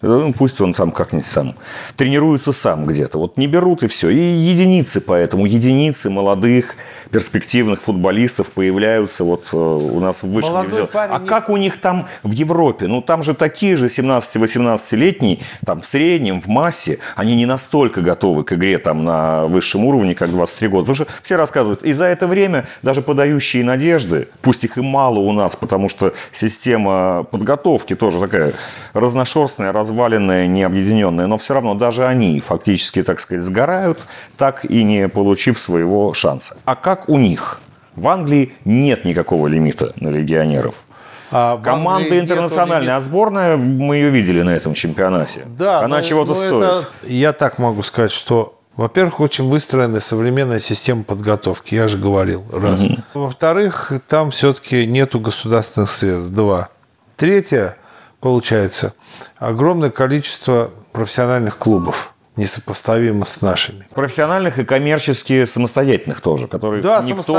ну, 0.00 0.32
пусть 0.32 0.58
он 0.62 0.72
там 0.72 0.90
как-нибудь 0.90 1.30
там 1.34 1.54
тренируется 1.96 2.52
сам 2.52 2.86
где-то. 2.86 3.18
Вот 3.18 3.36
не 3.36 3.46
берут 3.46 3.82
и 3.82 3.88
все. 3.88 4.08
И 4.08 4.18
единицы 4.18 5.02
поэтому, 5.02 5.44
единицы 5.44 6.08
молодых, 6.08 6.76
перспективных 7.12 7.82
футболистов 7.82 8.52
появляются 8.52 9.22
вот 9.22 9.44
э, 9.52 9.56
у 9.56 10.00
нас 10.00 10.22
в 10.22 10.30
высшем 10.30 10.62
дивизионе. 10.62 10.88
А 10.92 11.18
не- 11.18 11.26
как 11.26 11.50
у 11.50 11.58
них 11.58 11.78
там 11.78 12.08
в 12.22 12.32
Европе? 12.32 12.86
Ну, 12.86 13.02
там 13.02 13.22
же 13.22 13.34
такие 13.34 13.76
же 13.76 13.86
17-18-летние, 13.86 15.40
там 15.64 15.82
в 15.82 15.86
среднем, 15.86 16.40
в 16.40 16.46
массе, 16.46 16.98
они 17.14 17.36
не 17.36 17.44
настолько 17.44 18.00
готовы 18.00 18.44
к 18.44 18.54
игре 18.54 18.78
там 18.78 19.04
на 19.04 19.44
высшем 19.44 19.84
уровне, 19.84 20.14
как 20.14 20.30
23 20.30 20.68
года. 20.68 20.86
Потому 20.86 20.94
что 20.94 21.06
все 21.22 21.36
рассказывают, 21.36 21.82
и 21.82 21.92
за 21.92 22.06
это 22.06 22.26
время 22.26 22.66
даже 22.80 23.02
подающие 23.02 23.62
надежды, 23.62 24.28
пусть 24.40 24.64
их 24.64 24.78
и 24.78 24.80
мало 24.80 25.18
у 25.18 25.32
нас, 25.32 25.54
потому 25.54 25.90
что 25.90 26.14
система 26.32 27.24
подготовки 27.30 27.94
тоже 27.94 28.20
такая 28.20 28.54
разношерстная, 28.94 29.72
разваленная, 29.72 30.46
необъединенная, 30.46 31.26
но 31.26 31.36
все 31.36 31.54
равно 31.54 31.74
даже 31.74 32.06
они 32.06 32.40
фактически, 32.40 33.02
так 33.02 33.20
сказать, 33.20 33.44
сгорают, 33.44 33.98
так 34.38 34.64
и 34.64 34.82
не 34.82 35.08
получив 35.08 35.58
своего 35.58 36.14
шанса. 36.14 36.56
А 36.64 36.74
как 36.74 37.01
у 37.08 37.18
них? 37.18 37.60
В 37.96 38.08
Англии 38.08 38.52
нет 38.64 39.04
никакого 39.04 39.48
лимита 39.48 39.92
на 39.96 40.08
легионеров. 40.08 40.84
А 41.30 41.58
Команда 41.58 42.02
Англии 42.04 42.10
нету 42.20 42.24
интернациональная, 42.24 42.96
а 42.96 43.00
сборная, 43.00 43.56
мы 43.56 43.96
ее 43.96 44.10
видели 44.10 44.42
на 44.42 44.50
этом 44.50 44.74
чемпионате. 44.74 45.42
Да, 45.46 45.80
Она 45.80 45.96
но- 45.98 46.02
чего-то 46.02 46.30
но 46.30 46.34
стоит. 46.34 46.52
это- 46.62 46.86
я 47.06 47.32
так 47.32 47.58
могу 47.58 47.82
сказать, 47.82 48.10
что, 48.12 48.58
во-первых, 48.76 49.20
очень 49.20 49.48
выстроена 49.48 50.00
современная 50.00 50.58
система 50.58 51.04
подготовки, 51.04 51.74
я 51.74 51.88
же 51.88 51.96
говорил, 51.98 52.44
раз. 52.52 52.84
Во-вторых, 53.14 53.92
там 54.08 54.30
все-таки 54.30 54.86
нету 54.86 55.20
государственных 55.20 55.90
средств, 55.90 56.30
два. 56.32 56.68
Третье, 57.16 57.76
получается, 58.20 58.92
огромное 59.38 59.90
количество 59.90 60.70
профессиональных 60.92 61.56
клубов, 61.56 62.11
несопоставимо 62.36 63.24
с 63.24 63.42
нашими. 63.42 63.86
Профессиональных 63.94 64.58
и 64.58 64.64
коммерчески 64.64 65.44
самостоятельных 65.44 66.20
тоже, 66.20 66.46
которые 66.48 66.82
Да, 66.82 67.02
никто, 67.02 67.34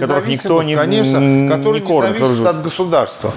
которых 0.00 0.26
никто 0.28 0.62
не, 0.62 0.74
конечно, 0.76 1.18
не 1.18 1.48
которые 1.48 1.82
не 1.82 1.86
кормит. 1.86 2.12
зависят 2.12 2.28
которые- 2.36 2.48
от 2.58 2.62
государства. 2.62 3.32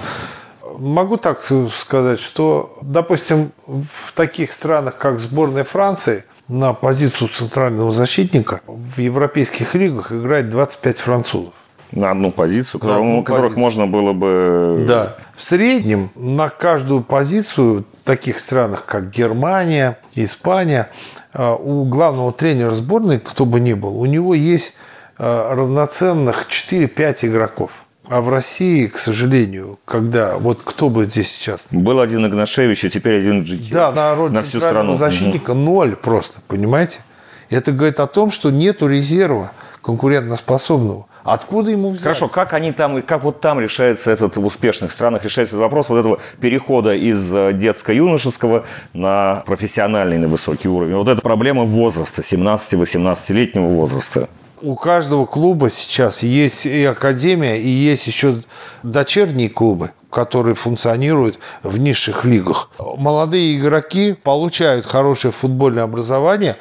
Могу 0.78 1.18
так 1.18 1.42
сказать, 1.70 2.18
что, 2.20 2.78
допустим, 2.80 3.52
в 3.66 4.12
таких 4.14 4.52
странах, 4.54 4.96
как 4.96 5.18
сборная 5.20 5.64
Франции, 5.64 6.24
на 6.48 6.72
позицию 6.72 7.28
центрального 7.28 7.90
защитника 7.92 8.60
в 8.66 8.98
европейских 8.98 9.74
лигах 9.74 10.12
играет 10.12 10.48
25 10.48 10.98
французов. 10.98 11.52
На 11.92 12.10
одну 12.10 12.30
позицию, 12.30 12.80
которому- 12.80 13.10
одну 13.12 13.22
которых 13.22 13.54
позицию. 13.54 13.60
можно 13.60 13.86
было 13.86 14.12
бы... 14.12 14.84
Да. 14.88 15.16
В 15.34 15.42
среднем 15.42 16.10
на 16.14 16.48
каждую 16.48 17.02
позицию 17.02 17.84
в 17.92 18.06
таких 18.06 18.40
странах, 18.40 18.84
как 18.86 19.10
Германия, 19.10 19.98
Испания, 20.14 20.90
э, 21.34 21.54
у 21.58 21.84
главного 21.84 22.32
тренера 22.32 22.70
сборной, 22.70 23.20
кто 23.20 23.44
бы 23.44 23.60
ни 23.60 23.74
был, 23.74 24.00
у 24.00 24.06
него 24.06 24.34
есть 24.34 24.74
э, 25.18 25.24
равноценных 25.54 26.46
4-5 26.48 27.26
игроков. 27.26 27.84
А 28.08 28.20
в 28.20 28.28
России, 28.30 28.86
к 28.86 28.98
сожалению, 28.98 29.78
когда 29.84 30.36
вот 30.36 30.60
кто 30.64 30.88
бы 30.88 31.04
здесь 31.04 31.30
сейчас... 31.30 31.68
Был 31.70 32.00
один 32.00 32.26
Игнашевич, 32.26 32.84
а 32.84 32.90
теперь 32.90 33.20
один 33.20 33.42
Джики. 33.42 33.72
Да, 33.72 33.92
на 33.92 34.14
роль 34.14 34.32
на 34.32 34.42
всю 34.42 34.60
страну. 34.60 34.94
защитника 34.94 35.54
ноль 35.54 35.94
просто, 35.94 36.40
понимаете? 36.48 37.00
Это 37.48 37.70
говорит 37.70 38.00
о 38.00 38.06
том, 38.06 38.30
что 38.30 38.50
нету 38.50 38.88
резерва 38.88 39.52
конкурентоспособного. 39.82 41.06
Откуда 41.24 41.70
ему 41.70 41.90
взять? 41.90 42.02
Хорошо, 42.02 42.28
как 42.28 42.52
они 42.52 42.72
там, 42.72 43.00
как 43.02 43.22
вот 43.22 43.40
там 43.40 43.60
решается 43.60 44.10
этот 44.10 44.36
в 44.36 44.44
успешных 44.44 44.90
странах 44.90 45.24
решается 45.24 45.54
этот 45.54 45.62
вопрос 45.62 45.88
вот 45.88 45.98
этого 45.98 46.18
перехода 46.40 46.94
из 46.94 47.32
э, 47.32 47.52
детско-юношеского 47.52 48.64
на 48.92 49.42
профессиональный, 49.46 50.18
на 50.18 50.28
высокий 50.28 50.68
уровень. 50.68 50.96
Вот 50.96 51.08
эта 51.08 51.20
проблема 51.20 51.62
возраста, 51.62 52.22
17-18-летнего 52.22 53.66
возраста. 53.66 54.28
У 54.62 54.76
каждого 54.76 55.26
клуба 55.26 55.70
сейчас 55.70 56.22
есть 56.22 56.66
и 56.66 56.84
академия, 56.84 57.60
и 57.60 57.66
есть 57.66 58.06
еще 58.06 58.36
дочерние 58.84 59.48
клубы, 59.48 59.90
которые 60.08 60.54
функционируют 60.54 61.40
в 61.64 61.80
низших 61.80 62.24
лигах. 62.24 62.70
Молодые 62.78 63.58
игроки 63.58 64.12
получают 64.12 64.86
хорошее 64.86 65.32
футбольное 65.32 65.82
образование 65.82 66.56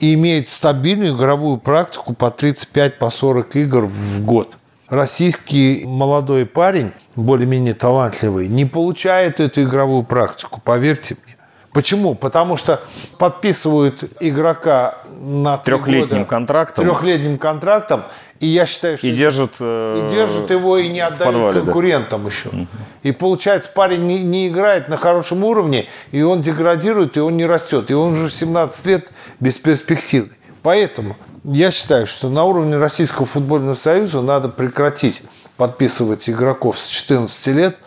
и 0.00 0.14
имеют 0.14 0.48
стабильную 0.48 1.14
игровую 1.14 1.58
практику 1.58 2.14
по 2.14 2.26
35-40 2.26 2.90
по 2.98 3.10
40 3.10 3.56
игр 3.56 3.84
в 3.84 4.24
год. 4.24 4.56
Российский 4.88 5.84
молодой 5.86 6.46
парень, 6.46 6.92
более-менее 7.16 7.74
талантливый, 7.74 8.48
не 8.48 8.64
получает 8.64 9.40
эту 9.40 9.64
игровую 9.64 10.04
практику, 10.04 10.62
поверьте 10.64 11.16
мне. 11.22 11.31
Почему? 11.72 12.14
Потому 12.14 12.56
что 12.56 12.80
подписывают 13.18 14.04
игрока 14.20 14.98
на 15.20 15.56
трехлетним 15.56 16.26
контрактом. 16.26 16.84
Трехлетним 16.84 17.38
контрактом. 17.38 18.04
И 18.40 18.46
я 18.46 18.66
считаю, 18.66 18.98
что... 18.98 19.06
И 19.06 19.12
держит, 19.12 19.54
э, 19.60 20.08
и 20.10 20.14
держит 20.14 20.50
его 20.50 20.76
и 20.76 20.88
не 20.88 21.00
отдают 21.00 21.34
подвале, 21.34 21.60
конкурентам 21.60 22.22
да. 22.22 22.28
еще. 22.28 22.48
Угу. 22.48 22.66
И 23.04 23.12
получается, 23.12 23.70
парень 23.72 24.04
не, 24.06 24.18
не 24.18 24.48
играет 24.48 24.88
на 24.88 24.96
хорошем 24.96 25.44
уровне, 25.44 25.86
и 26.10 26.22
он 26.22 26.40
деградирует, 26.40 27.16
и 27.16 27.20
он 27.20 27.36
не 27.36 27.46
растет. 27.46 27.90
И 27.90 27.94
он 27.94 28.12
уже 28.12 28.26
в 28.26 28.32
17 28.32 28.86
лет 28.86 29.12
бесперспективный. 29.38 30.32
Поэтому 30.62 31.16
я 31.44 31.70
считаю, 31.70 32.06
что 32.06 32.28
на 32.28 32.44
уровне 32.44 32.76
Российского 32.76 33.26
футбольного 33.26 33.74
союза 33.74 34.20
надо 34.22 34.48
прекратить 34.48 35.22
подписывать 35.56 36.28
игроков 36.28 36.78
с 36.78 36.88
14 36.88 37.46
лет, 37.48 37.78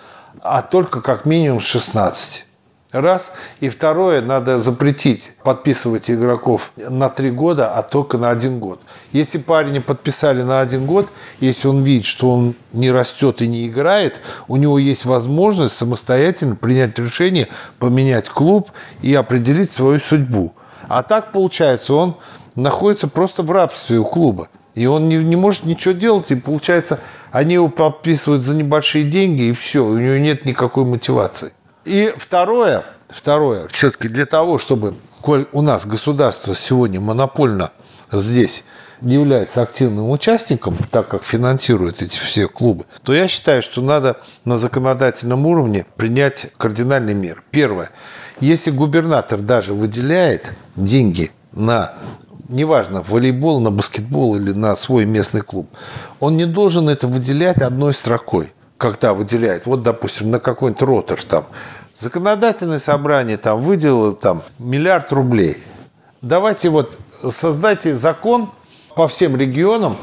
а 0.42 0.62
только 0.62 1.02
как 1.02 1.26
минимум 1.26 1.60
с 1.60 1.66
16. 1.66 2.45
Раз. 2.96 3.34
И 3.60 3.68
второе, 3.68 4.22
надо 4.22 4.58
запретить 4.58 5.34
подписывать 5.44 6.10
игроков 6.10 6.72
на 6.78 7.10
три 7.10 7.30
года, 7.30 7.74
а 7.74 7.82
только 7.82 8.18
на 8.18 8.30
один 8.30 8.60
год. 8.60 8.80
Если 9.12 9.38
парня 9.38 9.82
подписали 9.82 10.44
на 10.44 10.62
один 10.62 10.86
год, 10.86 11.10
если 11.42 11.68
он 11.68 11.84
видит, 11.84 12.06
что 12.06 12.32
он 12.32 12.56
не 12.72 12.92
растет 12.92 13.42
и 13.42 13.48
не 13.48 13.68
играет, 13.68 14.22
у 14.48 14.56
него 14.56 14.80
есть 14.80 15.04
возможность 15.04 15.76
самостоятельно 15.76 16.56
принять 16.56 16.98
решение, 16.98 17.50
поменять 17.80 18.30
клуб 18.30 18.72
и 19.02 19.14
определить 19.14 19.72
свою 19.72 20.00
судьбу. 20.00 20.54
А 20.88 21.04
так, 21.04 21.34
получается, 21.34 21.96
он 21.96 22.16
находится 22.56 23.10
просто 23.10 23.44
в 23.44 23.52
рабстве 23.52 23.98
у 23.98 24.06
клуба. 24.06 24.48
И 24.74 24.86
он 24.86 25.10
не, 25.10 25.18
не 25.18 25.36
может 25.36 25.66
ничего 25.66 25.94
делать, 25.94 26.32
и 26.32 26.36
получается, 26.36 27.02
они 27.32 27.56
его 27.56 27.68
подписывают 27.68 28.44
за 28.44 28.56
небольшие 28.56 29.04
деньги, 29.04 29.44
и 29.44 29.52
все, 29.52 29.86
у 29.86 29.98
него 29.98 30.18
нет 30.18 30.46
никакой 30.46 30.86
мотивации. 30.86 31.52
И 31.86 32.14
второе, 32.18 32.84
второе, 33.10 33.68
все-таки 33.70 34.08
для 34.08 34.26
того, 34.26 34.58
чтобы, 34.58 34.96
коль 35.22 35.48
у 35.52 35.62
нас 35.62 35.86
государство 35.86 36.56
сегодня 36.56 37.00
монопольно 37.00 37.72
здесь 38.12 38.64
является 39.02 39.62
активным 39.62 40.10
участником, 40.10 40.78
так 40.90 41.08
как 41.08 41.24
финансирует 41.24 42.02
эти 42.02 42.18
все 42.18 42.48
клубы, 42.48 42.86
то 43.04 43.14
я 43.14 43.28
считаю, 43.28 43.62
что 43.62 43.82
надо 43.82 44.18
на 44.46 44.58
законодательном 44.58 45.46
уровне 45.46 45.86
принять 45.96 46.48
кардинальный 46.58 47.14
мер. 47.14 47.44
Первое. 47.52 47.92
Если 48.40 48.72
губернатор 48.72 49.40
даже 49.40 49.74
выделяет 49.74 50.54
деньги 50.76 51.32
на 51.52 51.94
неважно, 52.50 53.04
волейбол, 53.08 53.60
на 53.60 53.72
баскетбол 53.72 54.36
или 54.38 54.52
на 54.52 54.76
свой 54.76 55.06
местный 55.06 55.42
клуб, 55.42 55.70
он 56.20 56.38
не 56.38 56.46
должен 56.46 56.90
это 56.90 57.08
выделять 57.08 57.62
одной 57.62 57.94
строкой, 57.94 58.54
когда 58.78 59.14
выделяет. 59.14 59.66
Вот, 59.66 59.84
допустим, 59.84 60.32
на 60.32 60.40
какой-нибудь 60.40 60.82
ротор 60.82 61.24
там. 61.24 61.46
Законодательное 61.98 62.80
собрание 62.80 63.38
там 63.38 63.62
выделило 63.62 64.14
там 64.14 64.44
миллиард 64.60 65.14
рублей. 65.14 65.64
Давайте 66.22 66.70
вот 66.70 66.98
создайте 67.26 67.96
закон 67.96 68.52
по 68.96 69.08
всем 69.08 69.38
регионам 69.38 69.96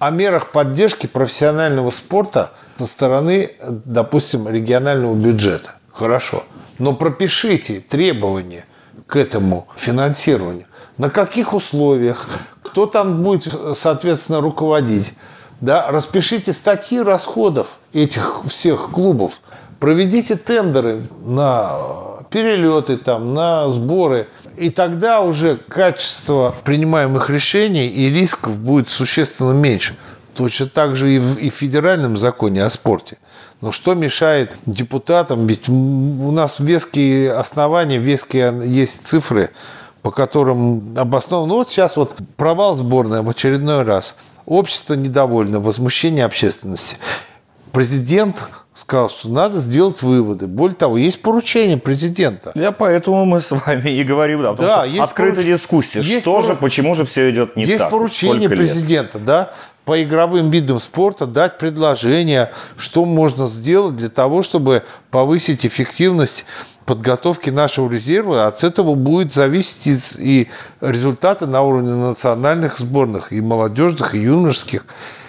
о 0.00 0.10
мерах 0.10 0.50
поддержки 0.50 1.06
профессионального 1.06 1.90
спорта 1.90 2.52
со 2.74 2.86
стороны, 2.86 3.52
допустим, 3.68 4.48
регионального 4.48 5.14
бюджета. 5.14 5.76
Хорошо. 5.92 6.42
Но 6.78 6.94
пропишите 6.94 7.80
требования 7.80 8.66
к 9.06 9.14
этому 9.14 9.68
финансированию 9.76 10.66
на 10.98 11.10
каких 11.10 11.54
условиях, 11.54 12.28
кто 12.62 12.86
там 12.86 13.22
будет, 13.22 13.54
соответственно, 13.74 14.40
руководить. 14.40 15.14
Да, 15.60 15.90
распишите 15.90 16.52
статьи 16.52 17.00
расходов 17.00 17.78
этих 17.92 18.42
всех 18.46 18.90
клубов, 18.90 19.40
проведите 19.86 20.34
тендеры 20.34 21.04
на 21.24 21.78
перелеты, 22.28 22.96
там, 22.96 23.34
на 23.34 23.68
сборы, 23.68 24.26
и 24.56 24.70
тогда 24.70 25.20
уже 25.20 25.58
качество 25.58 26.56
принимаемых 26.64 27.30
решений 27.30 27.86
и 27.86 28.10
рисков 28.10 28.58
будет 28.58 28.90
существенно 28.90 29.52
меньше. 29.52 29.94
Точно 30.34 30.66
так 30.66 30.96
же 30.96 31.12
и 31.12 31.20
в, 31.20 31.36
и 31.36 31.50
в 31.50 31.54
федеральном 31.54 32.16
законе 32.16 32.64
о 32.64 32.70
спорте. 32.70 33.18
Но 33.60 33.70
что 33.70 33.94
мешает 33.94 34.56
депутатам? 34.66 35.46
Ведь 35.46 35.68
у 35.68 36.32
нас 36.32 36.58
веские 36.58 37.32
основания, 37.32 37.98
веские 37.98 38.60
есть 38.64 39.06
цифры 39.06 39.50
по 40.02 40.10
которым 40.10 40.96
обоснован. 40.98 41.48
Ну 41.48 41.54
вот 41.58 41.70
сейчас 41.70 41.96
вот 41.96 42.16
провал 42.36 42.74
сборной 42.74 43.22
в 43.22 43.30
очередной 43.30 43.84
раз. 43.84 44.16
Общество 44.46 44.94
недовольно, 44.94 45.60
возмущение 45.60 46.24
общественности. 46.24 46.96
Президент 47.70 48.48
сказал, 48.76 49.08
что 49.08 49.30
надо 49.30 49.58
сделать 49.58 50.02
выводы. 50.02 50.46
Более 50.46 50.76
того, 50.76 50.98
есть 50.98 51.22
поручение 51.22 51.78
президента. 51.78 52.52
Я 52.54 52.72
поэтому 52.72 53.24
мы 53.24 53.40
с 53.40 53.50
вами 53.50 53.88
и 53.88 54.04
говорим, 54.04 54.42
да, 54.42 54.52
да 54.52 54.84
есть 54.84 55.00
открытая 55.00 55.36
поруч... 55.36 55.46
дискуссия. 55.46 56.00
Есть 56.00 56.20
что 56.22 56.32
пор... 56.32 56.44
же, 56.44 56.56
почему 56.56 56.94
же 56.94 57.06
все 57.06 57.30
идет 57.30 57.56
не 57.56 57.62
есть 57.62 57.78
так? 57.78 57.86
Есть 57.86 57.90
поручение 57.90 58.50
президента, 58.50 59.18
да, 59.18 59.52
по 59.86 60.02
игровым 60.02 60.50
видам 60.50 60.78
спорта 60.78 61.26
дать 61.26 61.56
предложение, 61.56 62.52
что 62.76 63.06
можно 63.06 63.46
сделать 63.46 63.96
для 63.96 64.10
того, 64.10 64.42
чтобы 64.42 64.82
повысить 65.10 65.64
эффективность 65.64 66.44
подготовки 66.84 67.48
нашего 67.48 67.90
резерва. 67.90 68.46
От 68.46 68.62
этого 68.62 68.94
будет 68.94 69.32
зависеть 69.32 70.18
и 70.18 70.48
результаты 70.82 71.46
на 71.46 71.62
уровне 71.62 71.92
национальных 71.92 72.76
сборных, 72.76 73.32
и 73.32 73.40
молодежных, 73.40 74.14
и 74.14 74.18
юношеских. 74.18 74.84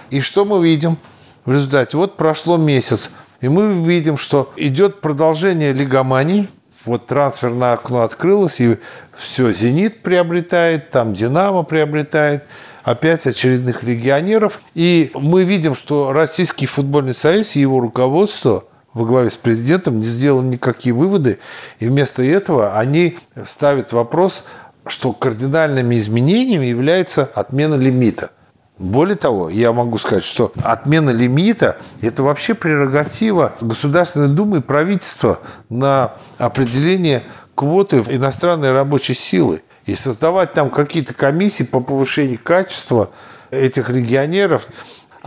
И 0.09 0.19
что 0.19 0.43
мы 0.43 0.61
видим 0.61 0.97
в 1.45 1.53
результате? 1.53 1.95
Вот 1.95 2.17
прошло 2.17 2.57
месяц, 2.57 3.11
и 3.41 3.49
мы 3.49 3.83
видим, 3.83 4.17
что 4.17 4.51
идет 4.55 5.01
продолжение 5.01 5.73
лигомании. 5.73 6.49
Вот 6.85 7.05
трансферное 7.05 7.73
окно 7.73 8.03
открылось, 8.03 8.61
и 8.61 8.77
все, 9.13 9.51
«Зенит» 9.51 10.01
приобретает, 10.01 10.89
там 10.89 11.13
«Динамо» 11.13 11.63
приобретает, 11.63 12.45
опять 12.83 13.27
очередных 13.27 13.83
легионеров. 13.83 14.61
И 14.73 15.11
мы 15.13 15.43
видим, 15.43 15.75
что 15.75 16.13
Российский 16.13 16.65
футбольный 16.65 17.13
союз 17.13 17.55
и 17.55 17.59
его 17.59 17.79
руководство– 17.79 18.63
во 18.97 19.05
главе 19.05 19.29
с 19.29 19.37
президентом 19.37 19.99
не 19.99 20.05
сделал 20.05 20.41
никакие 20.41 20.93
выводы, 20.93 21.37
и 21.79 21.85
вместо 21.85 22.23
этого 22.23 22.77
они 22.77 23.17
ставят 23.43 23.93
вопрос, 23.93 24.43
что 24.87 25.13
кардинальными 25.13 25.95
изменениями 25.97 26.65
является 26.65 27.23
отмена 27.35 27.75
лимита. 27.75 28.31
Более 28.79 29.15
того, 29.15 29.49
я 29.49 29.71
могу 29.71 29.97
сказать, 29.97 30.23
что 30.23 30.51
отмена 30.63 31.09
лимита– 31.09 31.77
это 32.01 32.21
вообще 32.21 32.53
прерогатива 32.53 33.53
Государственной 33.59 34.27
Думы 34.27 34.57
и 34.57 34.61
правительства 34.61 35.39
на 35.69 36.13
определение 36.37 37.23
квоты 37.55 37.97
иностранной 38.07 38.71
рабочей 38.71 39.15
силы. 39.15 39.63
И 39.85 39.95
создавать 39.95 40.53
там 40.53 40.69
какие-то 40.69 41.13
комиссии 41.13 41.63
по 41.63 41.79
повышению 41.79 42.39
качества 42.43 43.09
этих 43.51 43.89
легионеров– 43.89 44.67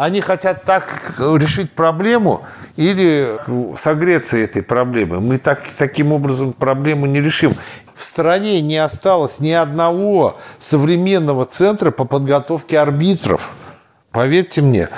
они 0.00 0.22
хотят 0.22 0.64
так 0.64 1.14
решить 1.18 1.72
проблему 1.72 2.46
или 2.76 3.38
согреться 3.76 4.38
этой 4.38 4.62
проблемой. 4.62 5.20
Мы 5.20 5.36
так, 5.36 5.60
таким 5.76 6.12
образом 6.12 6.54
проблему 6.54 7.04
не 7.04 7.20
решим. 7.20 7.54
В 7.94 8.02
стране 8.02 8.62
не 8.62 8.78
осталось 8.78 9.40
ни 9.40 9.50
одного 9.50 10.38
современного 10.58 11.44
центра 11.44 11.90
по 11.90 12.06
подготовке 12.06 12.78
арбитров. 12.78 13.50
Поверьте 14.10 14.62
мне, 14.62 14.88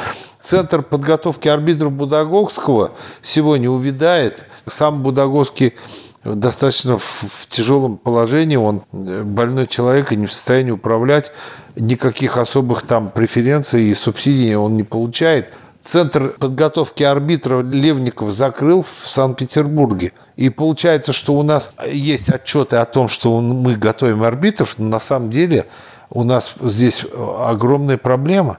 Центр 0.41 0.83
подготовки 0.83 1.49
арбитров 1.49 1.91
Будагогского 1.91 2.93
сегодня 3.23 3.71
увядает. 3.71 4.45
Сам 4.67 5.03
Будагогский 5.03 5.75
достаточно 6.25 6.99
в, 6.99 7.03
в 7.03 7.47
тяжелом 7.49 7.97
положении, 7.97 8.57
он 8.57 8.83
э, 8.93 9.23
больной 9.23 9.67
человек 9.67 10.13
и 10.13 10.17
не 10.17 10.27
в 10.27 10.33
состоянии 10.33 10.71
управлять, 10.71 11.33
никаких 11.77 12.39
особых 12.39 12.83
там 12.83 13.11
преференций 13.11 13.85
и 13.85 13.95
субсидий 13.95 14.55
он 14.55 14.77
не 14.77 14.85
получает. 14.85 15.53
Центр 15.83 16.29
подготовки 16.39 17.03
арбитров 17.03 17.65
Левников 17.65 18.31
закрыл 18.31 18.85
в 18.85 19.11
Санкт-Петербурге. 19.11 20.13
И 20.37 20.49
получается, 20.49 21.13
что 21.13 21.35
у 21.35 21.43
нас 21.43 21.73
есть 21.91 22.31
отчеты 22.31 22.77
о 22.77 22.85
том, 22.85 23.09
что 23.09 23.41
мы 23.41 23.75
готовим 23.75 24.23
арбитров, 24.23 24.79
но 24.79 24.89
на 24.89 25.01
самом 25.01 25.31
деле 25.31 25.67
у 26.09 26.23
нас 26.23 26.55
здесь 26.61 27.05
огромная 27.39 27.99
проблема. 27.99 28.59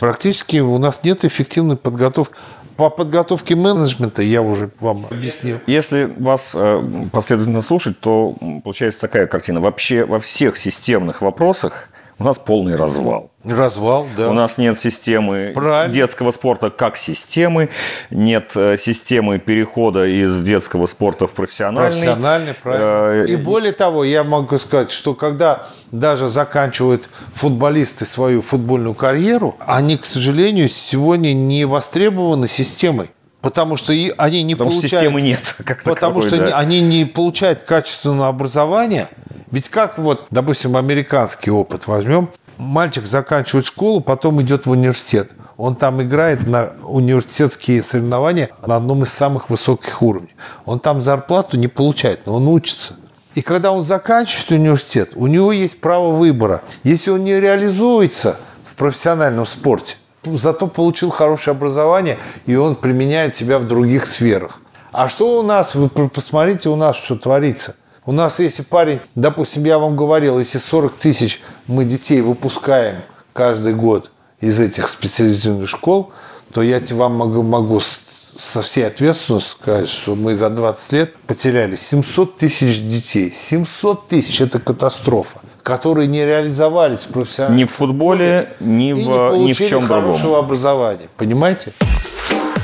Практически 0.00 0.56
у 0.56 0.78
нас 0.78 1.04
нет 1.04 1.24
эффективной 1.24 1.76
подготовки. 1.76 2.34
По 2.76 2.90
подготовке 2.90 3.54
менеджмента 3.54 4.22
я 4.22 4.42
уже 4.42 4.70
вам 4.80 5.06
объяснил. 5.10 5.60
Если 5.66 6.12
вас 6.18 6.54
э, 6.56 7.08
последовательно 7.12 7.62
слушать, 7.62 8.00
то 8.00 8.34
получается 8.64 9.00
такая 9.00 9.26
картина. 9.26 9.60
Вообще 9.60 10.04
во 10.04 10.18
всех 10.18 10.56
системных 10.56 11.22
вопросах 11.22 11.88
у 12.18 12.24
нас 12.24 12.38
полный 12.38 12.76
развал. 12.76 13.30
Развал, 13.44 14.06
да. 14.16 14.30
У 14.30 14.32
нас 14.32 14.56
нет 14.56 14.78
системы 14.78 15.52
Правильно. 15.54 15.92
детского 15.92 16.30
спорта 16.30 16.70
как 16.70 16.96
системы, 16.96 17.68
нет 18.10 18.52
э, 18.54 18.76
системы 18.78 19.38
перехода 19.38 20.06
из 20.06 20.42
детского 20.42 20.86
спорта 20.86 21.26
в 21.26 21.32
профессиональный. 21.32 21.90
Профессиональный, 21.90 22.54
правильно. 22.54 23.24
Э, 23.24 23.26
И 23.28 23.36
более 23.36 23.72
того, 23.72 24.04
я 24.04 24.24
могу 24.24 24.56
сказать, 24.58 24.90
что 24.90 25.14
когда 25.14 25.66
даже 25.90 26.28
заканчивают 26.28 27.08
футболисты 27.34 28.04
свою 28.06 28.40
футбольную 28.42 28.94
карьеру, 28.94 29.56
они, 29.66 29.96
к 29.98 30.06
сожалению, 30.06 30.68
сегодня 30.68 31.32
не 31.32 31.64
востребованы 31.66 32.48
системой. 32.48 33.10
Потому 33.44 33.76
что 33.76 33.92
они 33.92 34.42
не 34.42 34.54
Потому 34.54 34.70
получают... 34.70 34.90
системы 34.90 35.20
нет. 35.20 35.56
Как 35.64 35.82
потому 35.82 36.20
таковой, 36.22 36.28
что 36.28 36.50
да. 36.50 36.58
они 36.58 36.80
не 36.80 37.04
получают 37.04 37.62
качественного 37.62 38.28
образования. 38.28 39.08
Ведь 39.50 39.68
как 39.68 39.98
вот, 39.98 40.26
допустим, 40.30 40.76
американский 40.76 41.50
опыт 41.50 41.86
возьмем. 41.86 42.28
Мальчик 42.56 43.06
заканчивает 43.06 43.66
школу, 43.66 44.00
потом 44.00 44.42
идет 44.42 44.66
в 44.66 44.70
университет. 44.70 45.30
Он 45.56 45.76
там 45.76 46.02
играет 46.02 46.46
на 46.46 46.72
университетские 46.82 47.82
соревнования 47.82 48.48
на 48.66 48.76
одном 48.76 49.04
из 49.04 49.12
самых 49.12 49.50
высоких 49.50 50.02
уровней. 50.02 50.34
Он 50.64 50.80
там 50.80 51.00
зарплату 51.00 51.56
не 51.56 51.68
получает, 51.68 52.26
но 52.26 52.34
он 52.34 52.48
учится. 52.48 52.94
И 53.34 53.42
когда 53.42 53.72
он 53.72 53.82
заканчивает 53.82 54.50
университет, 54.52 55.12
у 55.14 55.26
него 55.26 55.52
есть 55.52 55.80
право 55.80 56.10
выбора. 56.10 56.62
Если 56.82 57.10
он 57.10 57.24
не 57.24 57.38
реализуется 57.38 58.38
в 58.64 58.74
профессиональном 58.74 59.46
спорте, 59.46 59.96
зато 60.32 60.66
получил 60.66 61.10
хорошее 61.10 61.52
образование, 61.52 62.18
и 62.46 62.56
он 62.56 62.76
применяет 62.76 63.34
себя 63.34 63.58
в 63.58 63.66
других 63.66 64.06
сферах. 64.06 64.60
А 64.92 65.08
что 65.08 65.38
у 65.38 65.42
нас, 65.42 65.74
вы 65.74 65.88
посмотрите, 65.88 66.68
у 66.68 66.76
нас 66.76 66.96
что 66.96 67.16
творится. 67.16 67.74
У 68.06 68.12
нас, 68.12 68.38
если 68.38 68.62
парень, 68.62 69.00
допустим, 69.14 69.64
я 69.64 69.78
вам 69.78 69.96
говорил, 69.96 70.38
если 70.38 70.58
40 70.58 70.94
тысяч 70.94 71.42
мы 71.66 71.84
детей 71.84 72.20
выпускаем 72.20 72.96
каждый 73.32 73.74
год 73.74 74.10
из 74.40 74.60
этих 74.60 74.88
специализированных 74.88 75.68
школ, 75.68 76.12
то 76.52 76.62
я 76.62 76.80
вам 76.90 77.14
могу, 77.14 77.42
могу 77.42 77.80
со 77.80 78.62
всей 78.62 78.86
ответственностью 78.86 79.58
сказать, 79.60 79.88
что 79.88 80.14
мы 80.14 80.36
за 80.36 80.50
20 80.50 80.92
лет 80.92 81.16
потеряли 81.26 81.76
700 81.76 82.36
тысяч 82.36 82.80
детей. 82.80 83.32
700 83.32 84.08
тысяч– 84.08 84.40
это 84.42 84.60
катастрофа, 84.60 85.40
которые 85.64 86.06
не 86.06 86.24
реализовались 86.24 87.00
в 87.00 87.08
профессиональном 87.08 87.58
Ни 87.58 87.64
в 87.64 87.70
футболе, 87.72 88.48
ни, 88.60 88.90
и 88.90 88.92
в, 88.92 88.96
не 88.98 89.00
ни 89.00 89.02
в 89.02 89.06
получили 89.06 89.66
чем 89.68 89.82
хорошего 89.82 90.18
другом. 90.34 90.44
образования. 90.44 91.08
Понимаете? 91.16 91.72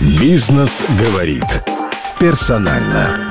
Бизнес 0.00 0.84
говорит 1.02 1.44
персонально. 2.20 3.29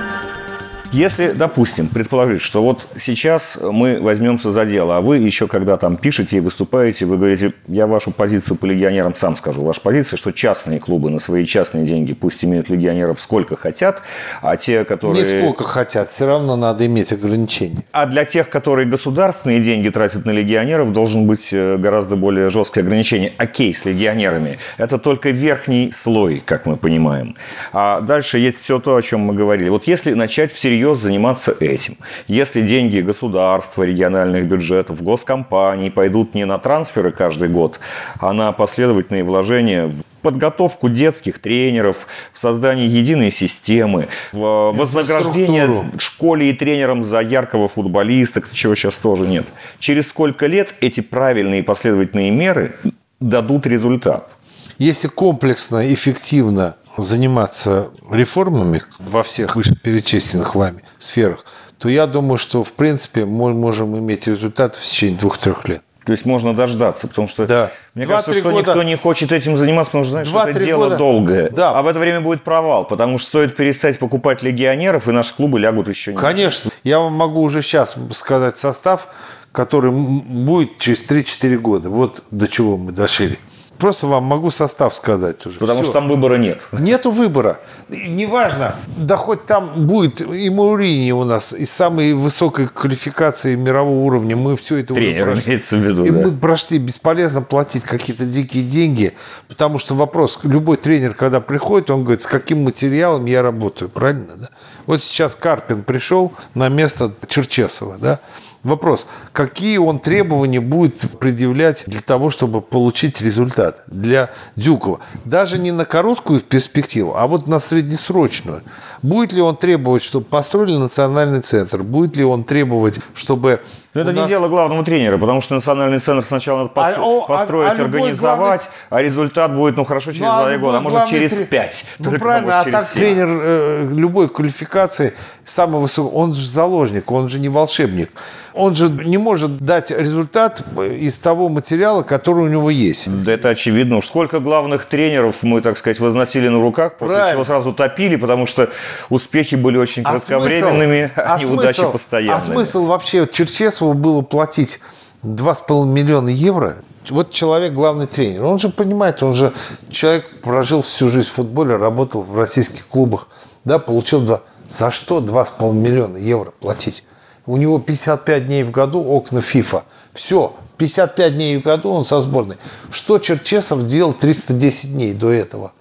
Если, 0.91 1.33
допустим, 1.33 1.87
предположить, 1.87 2.41
что 2.41 2.63
вот 2.63 2.87
сейчас 2.97 3.59
мы 3.61 4.01
возьмемся 4.01 4.51
за 4.51 4.65
дело, 4.65 4.97
а 4.97 5.01
вы 5.01 5.17
еще 5.17 5.47
когда 5.47 5.77
там 5.77 5.97
пишете 5.97 6.37
и 6.37 6.39
выступаете, 6.39 7.05
вы 7.05 7.17
говорите, 7.17 7.53
я 7.67 7.85
вашу 7.85 8.11
позицию 8.11 8.57
по 8.57 8.65
легионерам 8.65 9.13
сам 9.13 9.35
скажу. 9.35 9.63
Ваша 9.63 9.81
позиция, 9.81 10.17
что 10.17 10.31
частные 10.31 10.79
клубы 10.79 11.11
на 11.11 11.19
свои 11.19 11.45
частные 11.45 11.85
деньги 11.85 12.15
пусть 12.15 12.43
имеют 12.43 12.69
легионеров 12.69 13.21
сколько 13.21 13.55
хотят, 13.55 14.01
а 14.41 14.57
те, 14.57 14.83
которые... 14.83 15.23
Не 15.23 15.25
сколько 15.25 15.63
хотят, 15.63 16.09
все 16.09 16.25
равно 16.25 16.55
надо 16.55 16.87
иметь 16.87 17.13
ограничения. 17.13 17.83
А 17.91 18.07
для 18.07 18.25
тех, 18.25 18.49
которые 18.49 18.87
государственные 18.87 19.61
деньги 19.61 19.89
тратят 19.89 20.25
на 20.25 20.31
легионеров, 20.31 20.91
должен 20.91 21.27
быть 21.27 21.49
э, 21.51 21.77
гораздо 21.77 22.15
более 22.15 22.49
жесткое 22.49 22.83
ограничение. 22.83 23.31
Окей, 23.37 23.75
с 23.75 23.85
легионерами. 23.85 24.57
Это 24.79 24.97
только 24.97 25.29
верхний 25.29 25.91
слой, 25.91 26.41
как 26.43 26.65
мы 26.65 26.77
понимаем. 26.77 27.35
А 27.73 28.01
дальше 28.01 28.39
есть 28.39 28.57
все 28.57 28.79
то, 28.79 28.95
о 28.95 29.01
чем 29.03 29.19
мы 29.19 29.35
говорили. 29.35 29.69
Вот 29.69 29.85
если 29.85 30.13
начать 30.13 30.51
всерьез 30.51 30.78
заниматься 30.95 31.55
этим, 31.59 31.97
если 32.27 32.61
деньги 32.61 32.99
государства, 32.99 33.83
региональных 33.83 34.45
бюджетов, 34.45 35.01
госкомпаний 35.01 35.91
пойдут 35.91 36.33
не 36.33 36.45
на 36.45 36.57
трансферы 36.59 37.11
каждый 37.11 37.49
год, 37.49 37.79
а 38.19 38.33
на 38.33 38.51
последовательные 38.51 39.23
вложения 39.23 39.87
в 39.87 40.03
подготовку 40.21 40.89
детских 40.89 41.39
тренеров, 41.39 42.07
в 42.33 42.39
создание 42.39 42.87
единой 42.87 43.31
системы, 43.31 44.07
в 44.31 44.71
вознаграждение 44.71 45.63
Инфраструктуру. 45.63 45.99
школе 45.99 46.49
и 46.49 46.53
тренерам 46.53 47.03
за 47.03 47.21
яркого 47.21 47.67
футболиста, 47.67 48.41
чего 48.53 48.75
сейчас 48.75 48.99
тоже 48.99 49.25
нет. 49.25 49.45
Через 49.79 50.09
сколько 50.09 50.45
лет 50.47 50.75
эти 50.81 51.01
правильные 51.01 51.61
и 51.61 51.63
последовательные 51.63 52.31
меры 52.31 52.75
дадут 53.19 53.65
результат? 53.65 54.31
Если 54.77 55.09
комплексно, 55.09 55.93
эффективно 55.93 56.75
заниматься 56.97 57.89
реформами 58.11 58.81
во 58.99 59.23
всех 59.23 59.55
вышеперечисленных 59.55 60.55
вами 60.55 60.83
сферах, 60.97 61.45
то 61.77 61.87
я 61.89 62.07
думаю, 62.07 62.37
что 62.37 62.63
в 62.63 62.73
принципе 62.73 63.25
мы 63.25 63.53
можем 63.53 63.97
иметь 63.97 64.27
результат 64.27 64.75
в 64.75 64.81
течение 64.83 65.17
двух-трех 65.17 65.67
лет. 65.67 65.81
То 66.05 66.13
есть 66.13 66.25
можно 66.25 66.55
дождаться, 66.55 67.07
потому 67.07 67.27
что 67.27 67.45
Да. 67.45 67.71
мне 67.93 68.05
Два-три 68.05 68.25
кажется, 68.33 68.39
что 68.41 68.51
года- 68.51 68.71
никто 68.71 68.83
не 68.83 68.95
хочет 68.97 69.31
этим 69.31 69.55
заниматься, 69.55 69.91
потому 69.91 70.03
что 70.05 70.11
знаешь, 70.11 70.27
что 70.27 70.43
это 70.47 70.59
дело 70.59 70.85
года- 70.85 70.97
долгое. 70.97 71.49
Да. 71.51 71.71
А 71.77 71.81
в 71.83 71.87
это 71.87 71.99
время 71.99 72.19
будет 72.21 72.41
провал, 72.43 72.85
потому 72.85 73.19
что 73.19 73.27
стоит 73.27 73.55
перестать 73.55 73.99
покупать 73.99 74.41
легионеров, 74.41 75.07
и 75.07 75.11
наши 75.11 75.35
клубы 75.35 75.59
лягут 75.59 75.87
еще 75.87 76.11
ниже. 76.11 76.21
Конечно. 76.21 76.71
Я 76.83 76.99
вам 76.99 77.13
могу 77.13 77.41
уже 77.41 77.61
сейчас 77.61 77.95
сказать 78.11 78.57
состав, 78.57 79.07
который 79.51 79.91
будет 79.91 80.79
через 80.79 81.03
3-4 81.03 81.57
года. 81.59 81.89
Вот 81.89 82.23
до 82.31 82.47
чего 82.47 82.75
мы 82.77 82.91
дошли. 82.91 83.37
Просто 83.79 84.07
вам 84.07 84.25
могу 84.25 84.51
состав 84.51 84.93
сказать 84.93 85.45
уже. 85.45 85.57
Потому 85.57 85.79
Всё. 85.79 85.85
что 85.85 85.93
там 85.93 86.09
выбора 86.09 86.35
нет. 86.35 86.59
Нету 86.73 87.11
выбора. 87.11 87.59
Неважно, 87.87 88.75
да 88.97 89.15
хоть 89.15 89.45
там 89.45 89.71
будет 89.87 90.21
и 90.21 90.49
Маурини 90.49 91.11
у 91.13 91.23
нас, 91.23 91.53
и 91.53 91.63
самой 91.65 92.13
высокой 92.13 92.67
квалификации 92.67 93.55
мирового 93.55 94.03
уровня. 94.03 94.35
Мы 94.35 94.57
все 94.57 94.77
это 94.77 94.93
уже 94.93 95.01
Тренер 95.01 95.23
прошли. 95.23 95.43
имеется 95.45 95.77
в 95.77 95.79
виду, 95.79 96.03
И 96.03 96.09
да. 96.09 96.19
мы 96.27 96.31
прошли 96.31 96.77
бесполезно 96.77 97.41
платить 97.41 97.83
какие-то 97.83 98.25
дикие 98.25 98.63
деньги, 98.63 99.13
потому 99.47 99.79
что 99.79 99.95
вопрос, 99.95 100.39
любой 100.43 100.75
тренер, 100.75 101.13
когда 101.13 101.39
приходит, 101.39 101.89
он 101.89 102.03
говорит, 102.03 102.21
с 102.21 102.27
каким 102.27 102.63
материалом 102.65 103.25
я 103.25 103.41
работаю, 103.41 103.89
правильно? 103.89 104.35
Да? 104.35 104.49
Вот 104.87 105.01
сейчас 105.01 105.35
Карпин 105.35 105.83
пришел 105.83 106.33
на 106.53 106.67
место 106.67 107.13
Черчесова, 107.27 107.97
да? 107.97 108.19
Вопрос, 108.63 109.07
какие 109.31 109.77
он 109.77 109.99
требования 109.99 110.59
будет 110.59 111.09
предъявлять 111.19 111.85
для 111.87 112.01
того, 112.01 112.29
чтобы 112.29 112.61
получить 112.61 113.21
результат 113.21 113.83
для 113.87 114.31
Дюкова? 114.57 114.99
Даже 115.23 115.57
не 115.57 115.71
на 115.71 115.85
короткую 115.85 116.41
перспективу, 116.41 117.15
а 117.15 117.27
вот 117.27 117.47
на 117.47 117.59
среднесрочную. 117.59 118.61
Будет 119.01 119.31
ли 119.31 119.41
он 119.41 119.55
требовать, 119.55 120.03
чтобы 120.03 120.25
построили 120.25 120.75
национальный 120.75 121.39
центр? 121.39 121.83
Будет 121.83 122.17
ли 122.17 122.25
он 122.25 122.43
требовать, 122.43 122.99
чтобы... 123.13 123.61
Но 124.03 124.09
это 124.09 124.11
у 124.11 124.13
не 124.15 124.21
нас- 124.21 124.29
дело 124.29 124.47
главного 124.47 124.83
тренера, 124.83 125.17
потому 125.17 125.41
что 125.41 125.55
национальный 125.55 125.99
центр 125.99 126.25
сначала 126.25 126.59
надо 126.59 126.69
пос- 126.73 126.93
А, 126.97 127.01
о, 127.01 127.23
а- 127.23 127.27
построить, 127.27 127.69
а 127.69 127.81
организовать, 127.83 128.69
а 128.89 129.01
результат 129.01 129.53
будет, 129.55 129.77
ну 129.77 129.83
хорошо, 129.83 130.11
через 130.11 130.25
Ну, 130.25 130.31
а 130.31 130.57
года, 130.57 130.77
а 130.77 130.81
может 130.81 130.97
главный 130.99 131.11
через 131.19 131.31
тре- 131.35 131.45
пять. 131.45 131.85
Ну, 131.99 132.05
Только, 132.05 132.19
правильно, 132.19 132.59
а 132.59 132.63
так 132.63 132.73
через 132.73 132.89
семь. 132.89 133.01
тренер 133.01 133.27
э, 133.41 133.87
любой 133.93 134.29
квалификации, 134.29 135.13
самый 135.43 135.81
высокий, 135.81 136.13
он 136.15 136.33
же 136.33 136.47
заложник, 136.47 137.11
он 137.11 137.29
же 137.29 137.39
не 137.39 137.49
волшебник. 137.49 138.09
Он 138.55 138.73
же 138.73 138.89
не 138.89 139.17
может 139.17 139.57
дать 139.57 139.91
результат 139.91 140.63
из 140.81 141.17
того 141.19 141.49
материала, 141.49 142.01
который 142.01 142.43
у 142.43 142.47
него 142.47 142.69
есть. 142.71 143.07
Да 143.23 143.31
это 143.31 143.49
очевидно. 143.49 143.97
Уж 143.97 144.07
сколько 144.07 144.39
главных 144.39 144.85
тренеров 144.85 145.43
мы, 145.43 145.61
так 145.61 145.77
сказать, 145.77 145.99
возносили 145.99 146.47
на 146.49 146.59
руках, 146.59 146.97
после 146.97 147.15
Правильно. 147.15 147.35
чего 147.35 147.45
сразу 147.45 147.73
топили, 147.73 148.15
потому 148.15 148.47
что 148.47 148.69
успехи 149.09 149.55
были 149.55 149.77
очень 149.77 150.03
кратковременными, 150.03 151.11
а, 151.15 151.35
а 151.35 151.39
неудачи 151.39 151.77
смысл- 151.79 151.91
постоянными. 151.91 152.37
А 152.37 152.41
смысл 152.41 152.85
вообще 152.85 153.27
Черчесову 153.31 153.88
было 153.93 154.21
платить 154.21 154.79
2,5 155.23 155.85
миллиона 155.85 156.29
евро? 156.29 156.77
Вот 157.09 157.31
человек 157.31 157.73
главный 157.73 158.07
тренер. 158.07 158.43
Он 158.43 158.59
же 158.59 158.69
понимает, 158.69 159.23
он 159.23 159.33
же 159.33 159.53
человек 159.89 160.41
прожил 160.41 160.81
всю 160.81 161.09
жизнь 161.09 161.29
в 161.29 161.33
футболе, 161.33 161.75
работал 161.75 162.21
в 162.21 162.37
российских 162.37 162.87
клубах, 162.87 163.27
да, 163.65 163.79
получил 163.79 164.21
два. 164.21 164.41
За 164.67 164.91
что 164.91 165.19
2,5 165.19 165.73
миллиона 165.73 166.17
евро 166.17 166.51
платить? 166.51 167.03
У 167.45 167.57
него 167.57 167.79
55 167.79 168.45
дней 168.45 168.63
в 168.63 168.69
году 168.69 169.03
окна 169.03 169.41
ФИФА. 169.41 169.83
Все, 170.13 170.55
55 170.77 171.35
дней 171.35 171.57
в 171.57 171.63
году 171.63 171.89
он 171.89 172.05
со 172.05 172.21
сборной. 172.21 172.57
Что 172.91 173.17
Черчесов 173.17 173.85
делал 173.87 174.13
310 174.13 174.93
дней 174.93 175.13
до 175.13 175.31
этого? 175.31 175.71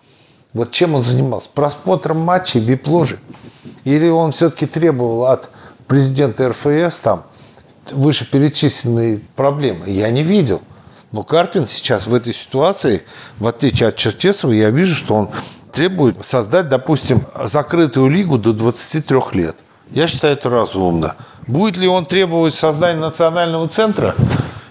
Вот 0.54 0.70
чем 0.70 0.94
он 0.94 1.02
занимался? 1.02 1.50
Просмотром 1.52 2.20
матчей, 2.20 2.60
вип-ложи? 2.60 3.18
Или 3.84 4.08
он 4.08 4.32
все-таки 4.32 4.64
требовал 4.64 5.26
от 5.26 5.50
президента 5.86 6.48
РФС 6.48 7.00
там 7.00 7.24
вышеперечисленные 7.92 9.20
проблемы? 9.36 9.88
Я 9.88 10.10
не 10.10 10.22
видел. 10.22 10.62
Но 11.10 11.22
Карпин 11.22 11.66
сейчас 11.66 12.06
в 12.06 12.14
этой 12.14 12.34
ситуации, 12.34 13.02
в 13.38 13.46
отличие 13.46 13.88
от 13.88 13.96
Черчесова, 13.96 14.52
я 14.52 14.70
вижу, 14.70 14.94
что 14.94 15.14
он 15.14 15.30
требует 15.72 16.24
создать, 16.24 16.68
допустим, 16.68 17.22
закрытую 17.44 18.08
лигу 18.10 18.38
до 18.38 18.52
23 18.52 19.18
лет. 19.32 19.56
Я 19.90 20.06
считаю 20.06 20.34
это 20.34 20.50
разумно. 20.50 21.16
Будет 21.46 21.78
ли 21.78 21.88
он 21.88 22.04
требовать 22.04 22.54
создания 22.54 23.00
национального 23.00 23.68
центра? 23.68 24.14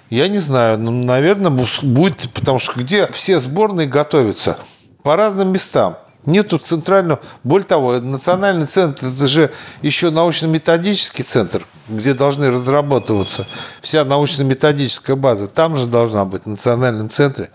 Я 0.10 0.28
не 0.28 0.40
знаю. 0.40 0.78
Ну, 0.78 0.92
наверное, 0.92 1.52
будет, 1.82 2.30
потому 2.34 2.60
что 2.60 2.80
где 2.80 3.08
все 3.08 3.40
сборные 3.40 3.88
готовятся? 3.88 4.58
По 5.02 5.16
разным 5.16 5.52
местам. 5.52 5.98
Нету 6.28 6.60
центрального... 6.60 7.22
Более 7.44 7.66
того, 7.66 7.94
национальный 8.00 8.68
центр, 8.68 9.08
это 9.08 9.28
же 9.28 9.52
еще 9.82 10.12
научно-методический 10.12 11.24
центр, 11.24 11.66
где 11.88 12.14
должны 12.14 12.52
разрабатываться 12.52 13.48
вся 13.82 14.06
научно-методическая 14.06 15.16
база. 15.16 15.48
Там 15.48 15.76
же 15.76 15.88
должна 15.88 16.26
быть 16.26 16.44
в 16.44 16.48
национальном 16.48 17.10
центре. 17.10 17.50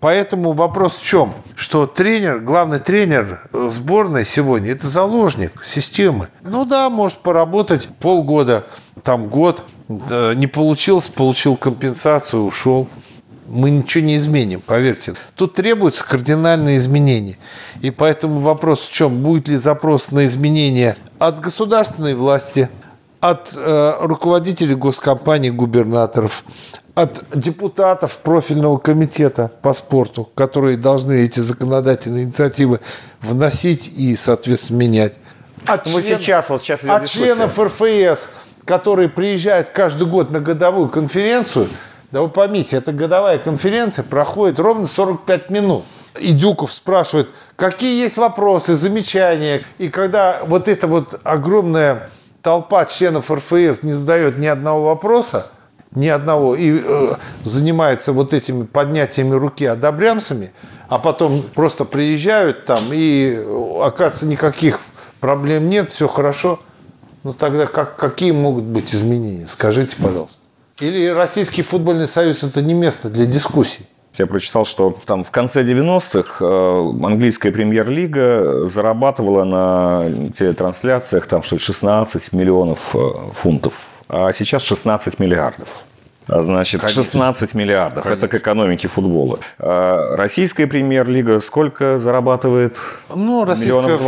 Поэтому 0.00 0.52
вопрос 0.52 0.96
в 0.96 1.02
чем? 1.02 1.34
Что 1.56 1.86
тренер, 1.86 2.40
главный 2.40 2.78
тренер 2.80 3.48
сборной 3.52 4.24
сегодня– 4.24 4.70
это 4.72 4.86
заложник 4.86 5.64
системы. 5.64 6.28
Ну 6.42 6.64
да, 6.64 6.90
может 6.90 7.18
поработать 7.18 7.88
полгода, 8.00 8.66
там 9.02 9.28
год, 9.28 9.64
не 9.88 10.46
получилось, 10.46 11.08
получил 11.08 11.56
компенсацию, 11.56 12.44
ушел. 12.44 12.88
Мы 13.48 13.70
ничего 13.70 14.04
не 14.04 14.16
изменим, 14.16 14.60
поверьте. 14.60 15.14
Тут 15.34 15.54
требуются 15.54 16.04
кардинальные 16.06 16.78
изменения. 16.78 17.38
И 17.80 17.90
поэтому 17.90 18.40
вопрос 18.40 18.80
в 18.80 18.92
чем? 18.92 19.22
Будет 19.22 19.48
ли 19.48 19.56
запрос 19.56 20.10
на 20.10 20.26
изменения 20.26 20.96
от 21.18 21.40
государственной 21.40 22.14
власти, 22.14 22.68
от 23.20 23.52
э, 23.56 23.96
руководителей 24.00 24.74
госкомпаний, 24.74 25.50
губернаторов, 25.50 26.44
от 26.94 27.24
депутатов 27.34 28.18
профильного 28.18 28.78
комитета 28.78 29.50
по 29.62 29.72
спорту, 29.72 30.28
которые 30.34 30.76
должны 30.76 31.24
эти 31.24 31.40
законодательные 31.40 32.24
инициативы 32.24 32.80
вносить 33.20 33.92
и, 33.96 34.14
соответственно, 34.16 34.78
менять. 34.78 35.14
От, 35.66 35.84
член... 35.84 36.02
сейчас, 36.02 36.48
вот 36.48 36.62
сейчас 36.62 36.84
от 36.84 37.06
членов 37.06 37.58
РФС, 37.58 38.30
которые 38.64 39.08
приезжают 39.08 39.70
каждый 39.70 40.06
год 40.06 40.30
на 40.30 40.40
годовую 40.40 40.88
конференцию– 40.88 41.68
да 42.16 42.22
вы 42.22 42.30
поймите, 42.30 42.78
эта 42.78 42.92
годовая 42.92 43.36
конференция 43.36 44.02
проходит 44.02 44.58
ровно 44.58 44.86
45 44.86 45.50
минут. 45.50 45.84
И 46.18 46.32
Дюков 46.32 46.72
спрашивает, 46.72 47.28
какие 47.56 48.00
есть 48.00 48.16
вопросы, 48.16 48.74
замечания. 48.74 49.62
И 49.76 49.90
когда 49.90 50.40
вот 50.46 50.66
эта 50.66 50.86
вот 50.86 51.20
огромная 51.24 52.08
толпа 52.40 52.86
членов 52.86 53.30
РФС 53.30 53.82
не 53.82 53.92
задает 53.92 54.38
ни 54.38 54.46
одного 54.46 54.86
вопроса, 54.86 55.48
ни 55.90 56.08
одного, 56.08 56.54
и 56.56 56.80
э, 56.82 57.14
занимается 57.42 58.14
вот 58.14 58.32
этими 58.32 58.64
поднятиями 58.64 59.34
руки 59.34 59.66
одобрямцами, 59.66 60.52
а 60.88 60.98
потом 60.98 61.42
просто 61.54 61.84
приезжают 61.84 62.64
там, 62.64 62.84
и 62.92 63.44
оказывается 63.82 64.24
никаких 64.24 64.80
проблем 65.20 65.68
нет, 65.68 65.92
все 65.92 66.08
хорошо, 66.08 66.60
ну 67.24 67.34
тогда 67.34 67.66
как, 67.66 67.96
какие 67.96 68.30
могут 68.30 68.64
быть 68.64 68.94
изменения? 68.94 69.46
Скажите, 69.46 69.98
пожалуйста. 69.98 70.45
Или 70.80 71.06
Российский 71.08 71.62
футбольный 71.62 72.06
союз– 72.06 72.42
это 72.42 72.60
не 72.60 72.74
место 72.74 73.08
для 73.08 73.24
дискуссий? 73.24 73.86
Я 74.18 74.26
прочитал, 74.26 74.64
что 74.64 74.96
там 75.04 75.24
в 75.24 75.30
конце 75.30 75.62
90-х 75.62 76.44
э, 76.44 77.04
английская 77.04 77.50
премьер-лига 77.50 78.66
зарабатывала 78.66 79.44
на 79.44 80.30
телетрансляциях 80.36 81.26
там 81.26 81.42
что 81.42 81.58
16 81.58 82.32
миллионов 82.32 82.94
э, 82.94 82.98
фунтов, 83.34 83.88
а 84.08 84.32
сейчас 84.32 84.62
16 84.62 85.18
миллиардов. 85.18 85.84
А 86.28 86.42
значит, 86.42 86.80
Конечно. 86.80 87.04
16 87.04 87.54
миллиардов. 87.54 88.04
Конечно. 88.04 88.26
Это 88.26 88.36
к 88.36 88.40
экономике 88.40 88.88
футбола. 88.88 89.38
А 89.58 90.16
российская 90.16 90.66
премьер-лига 90.66 91.40
сколько 91.40 91.98
зарабатывает? 91.98 92.76
Ну, 93.14 93.44
российская 93.44 93.98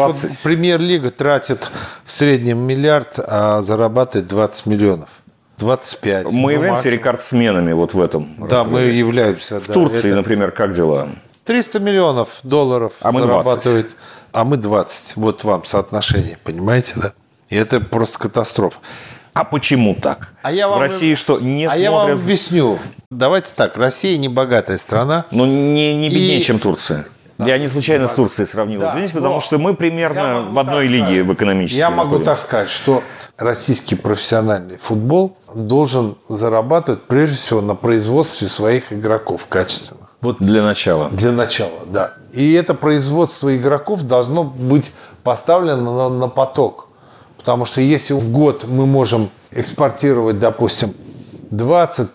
премьер-лига 0.42 1.10
тратит 1.10 1.70
в 2.04 2.10
среднем 2.10 2.58
миллиард, 2.58 3.18
а 3.18 3.62
зарабатывает 3.62 4.26
20 4.28 4.66
миллионов. 4.66 5.08
25. 5.58 6.26
Мы 6.26 6.32
ну, 6.32 6.48
являемся 6.50 6.74
максимум. 6.74 6.94
рекордсменами 6.94 7.72
вот 7.72 7.94
в 7.94 8.00
этом. 8.00 8.34
Да, 8.48 8.58
разрыве. 8.58 8.86
мы 8.86 8.92
являемся. 8.92 9.60
В 9.60 9.66
да, 9.66 9.74
Турции, 9.74 10.08
это... 10.08 10.16
например, 10.16 10.52
как 10.52 10.74
дела? 10.74 11.08
300 11.44 11.80
миллионов 11.80 12.40
долларов 12.42 12.92
а 13.00 13.12
мы 13.12 13.20
зарабатывает. 13.20 13.86
20. 13.86 13.96
А 14.32 14.44
мы 14.44 14.56
20. 14.56 15.16
Вот 15.16 15.44
вам 15.44 15.64
соотношение, 15.64 16.38
понимаете, 16.44 16.94
да? 16.96 17.12
И 17.48 17.56
это 17.56 17.80
просто 17.80 18.18
катастрофа. 18.18 18.78
А 19.32 19.44
почему 19.44 19.94
так? 19.94 20.34
А 20.42 20.50
я 20.50 20.68
вам, 20.68 20.78
в 20.78 20.82
России 20.82 21.14
что, 21.14 21.38
не 21.38 21.64
а 21.64 21.68
смотрят... 21.68 21.82
я 21.82 21.90
вам 21.90 22.10
объясню. 22.10 22.78
Давайте 23.10 23.52
так, 23.54 23.76
Россия 23.76 24.18
не 24.18 24.28
богатая 24.28 24.76
страна. 24.76 25.26
Но 25.30 25.46
не, 25.46 25.94
не 25.94 26.08
беднее, 26.08 26.38
и... 26.38 26.42
чем 26.42 26.58
Турция. 26.58 27.06
Да, 27.38 27.46
я 27.46 27.58
не 27.58 27.68
случайно 27.68 28.08
с 28.08 28.12
Турцией 28.12 28.46
сравнил, 28.46 28.80
да, 28.80 28.90
извините, 28.90 29.14
потому 29.14 29.38
что 29.40 29.58
мы 29.58 29.74
примерно 29.74 30.48
в 30.50 30.58
одной 30.58 30.88
лиге 30.88 31.04
сказать, 31.04 31.26
в 31.26 31.34
экономической. 31.34 31.78
Я 31.78 31.90
могу 31.90 32.18
находимся. 32.18 32.30
так 32.32 32.38
сказать, 32.40 32.68
что 32.68 33.02
российский 33.36 33.94
профессиональный 33.94 34.76
футбол 34.76 35.36
должен 35.54 36.16
зарабатывать 36.28 37.02
прежде 37.02 37.36
всего 37.36 37.60
на 37.60 37.76
производстве 37.76 38.48
своих 38.48 38.92
игроков 38.92 39.46
качественных. 39.48 40.08
Вот 40.20 40.38
для 40.40 40.62
начала. 40.64 41.10
Для 41.10 41.30
начала, 41.30 41.78
да. 41.86 42.12
И 42.32 42.52
это 42.54 42.74
производство 42.74 43.56
игроков 43.56 44.02
должно 44.02 44.42
быть 44.42 44.90
поставлено 45.22 46.08
на, 46.08 46.08
на 46.08 46.28
поток. 46.28 46.88
Потому 47.36 47.64
что 47.66 47.80
если 47.80 48.14
в 48.14 48.32
год 48.32 48.64
мы 48.66 48.84
можем 48.84 49.30
экспортировать, 49.52 50.40
допустим, 50.40 50.92
20-30 51.52 52.08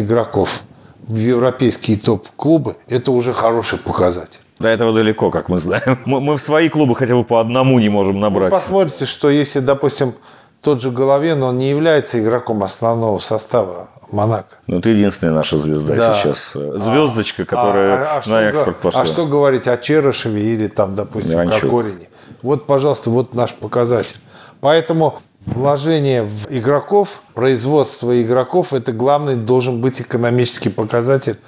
игроков 0.00 0.62
в 1.06 1.16
европейские 1.16 1.96
топ-клубы, 1.96 2.76
это 2.88 3.12
уже 3.12 3.32
хороший 3.32 3.78
показатель. 3.78 4.40
До 4.58 4.68
этого 4.68 4.92
далеко, 4.92 5.30
как 5.30 5.48
мы 5.48 5.58
знаем. 5.58 5.98
Мы, 6.04 6.20
мы 6.20 6.36
в 6.36 6.42
свои 6.42 6.68
клубы 6.68 6.96
хотя 6.96 7.14
бы 7.14 7.24
по 7.24 7.40
одному 7.40 7.78
не 7.78 7.88
можем 7.88 8.18
набрать. 8.18 8.52
Вы 8.52 8.58
посмотрите, 8.58 9.04
что 9.04 9.30
если, 9.30 9.60
допустим, 9.60 10.14
тот 10.62 10.80
же 10.80 10.90
Головин, 10.90 11.42
он 11.42 11.58
не 11.58 11.68
является 11.68 12.20
игроком 12.20 12.62
основного 12.64 13.18
состава 13.18 13.88
Монако. 14.10 14.56
Ну, 14.66 14.78
это 14.78 14.88
единственная 14.90 15.34
наша 15.34 15.58
звезда 15.58 15.94
да. 15.94 16.14
сейчас. 16.14 16.52
Звездочка, 16.52 17.44
которая 17.44 17.98
а, 17.98 18.16
а, 18.16 18.22
а 18.24 18.30
на 18.30 18.42
экспорт 18.42 18.78
пошла. 18.78 19.02
А 19.02 19.04
что 19.04 19.26
говорить 19.26 19.68
о 19.68 19.76
Черышеве 19.76 20.54
или 20.54 20.66
там, 20.66 20.94
допустим, 20.94 21.34
Иванчук. 21.34 21.60
Кокорине? 21.60 22.08
Вот, 22.42 22.66
пожалуйста, 22.66 23.10
вот 23.10 23.34
наш 23.34 23.54
показатель. 23.54 24.16
Поэтому 24.60 25.20
вложение 25.46 26.24
в 26.24 26.46
игроков, 26.50 27.22
производство 27.34 28.20
игроков– 28.20 28.72
это 28.72 28.92
главный 28.92 29.36
должен 29.36 29.80
быть 29.80 30.00
экономический 30.00 30.70
показатель 30.70 31.38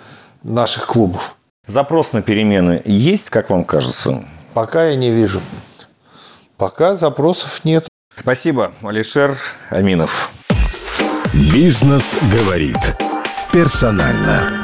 наших 0.43 0.87
клубов. 0.87 1.37
Запрос 1.71 2.13
на 2.13 2.21
перемены 2.21 2.83
есть, 2.85 3.31
как 3.31 3.49
вам 3.49 3.63
кажется? 3.63 4.25
Пока 4.55 4.89
я 4.89 4.97
не 4.97 5.13
вижу. 5.13 5.41
Пока 6.57 6.97
запросов 6.97 7.65
нет. 7.65 7.87
Спасибо, 8.19 8.73
Алишер 8.83 9.39
Аминов. 9.69 10.33
Бизнес 11.33 12.17
говорит. 12.33 12.97
Персонально. 13.53 14.60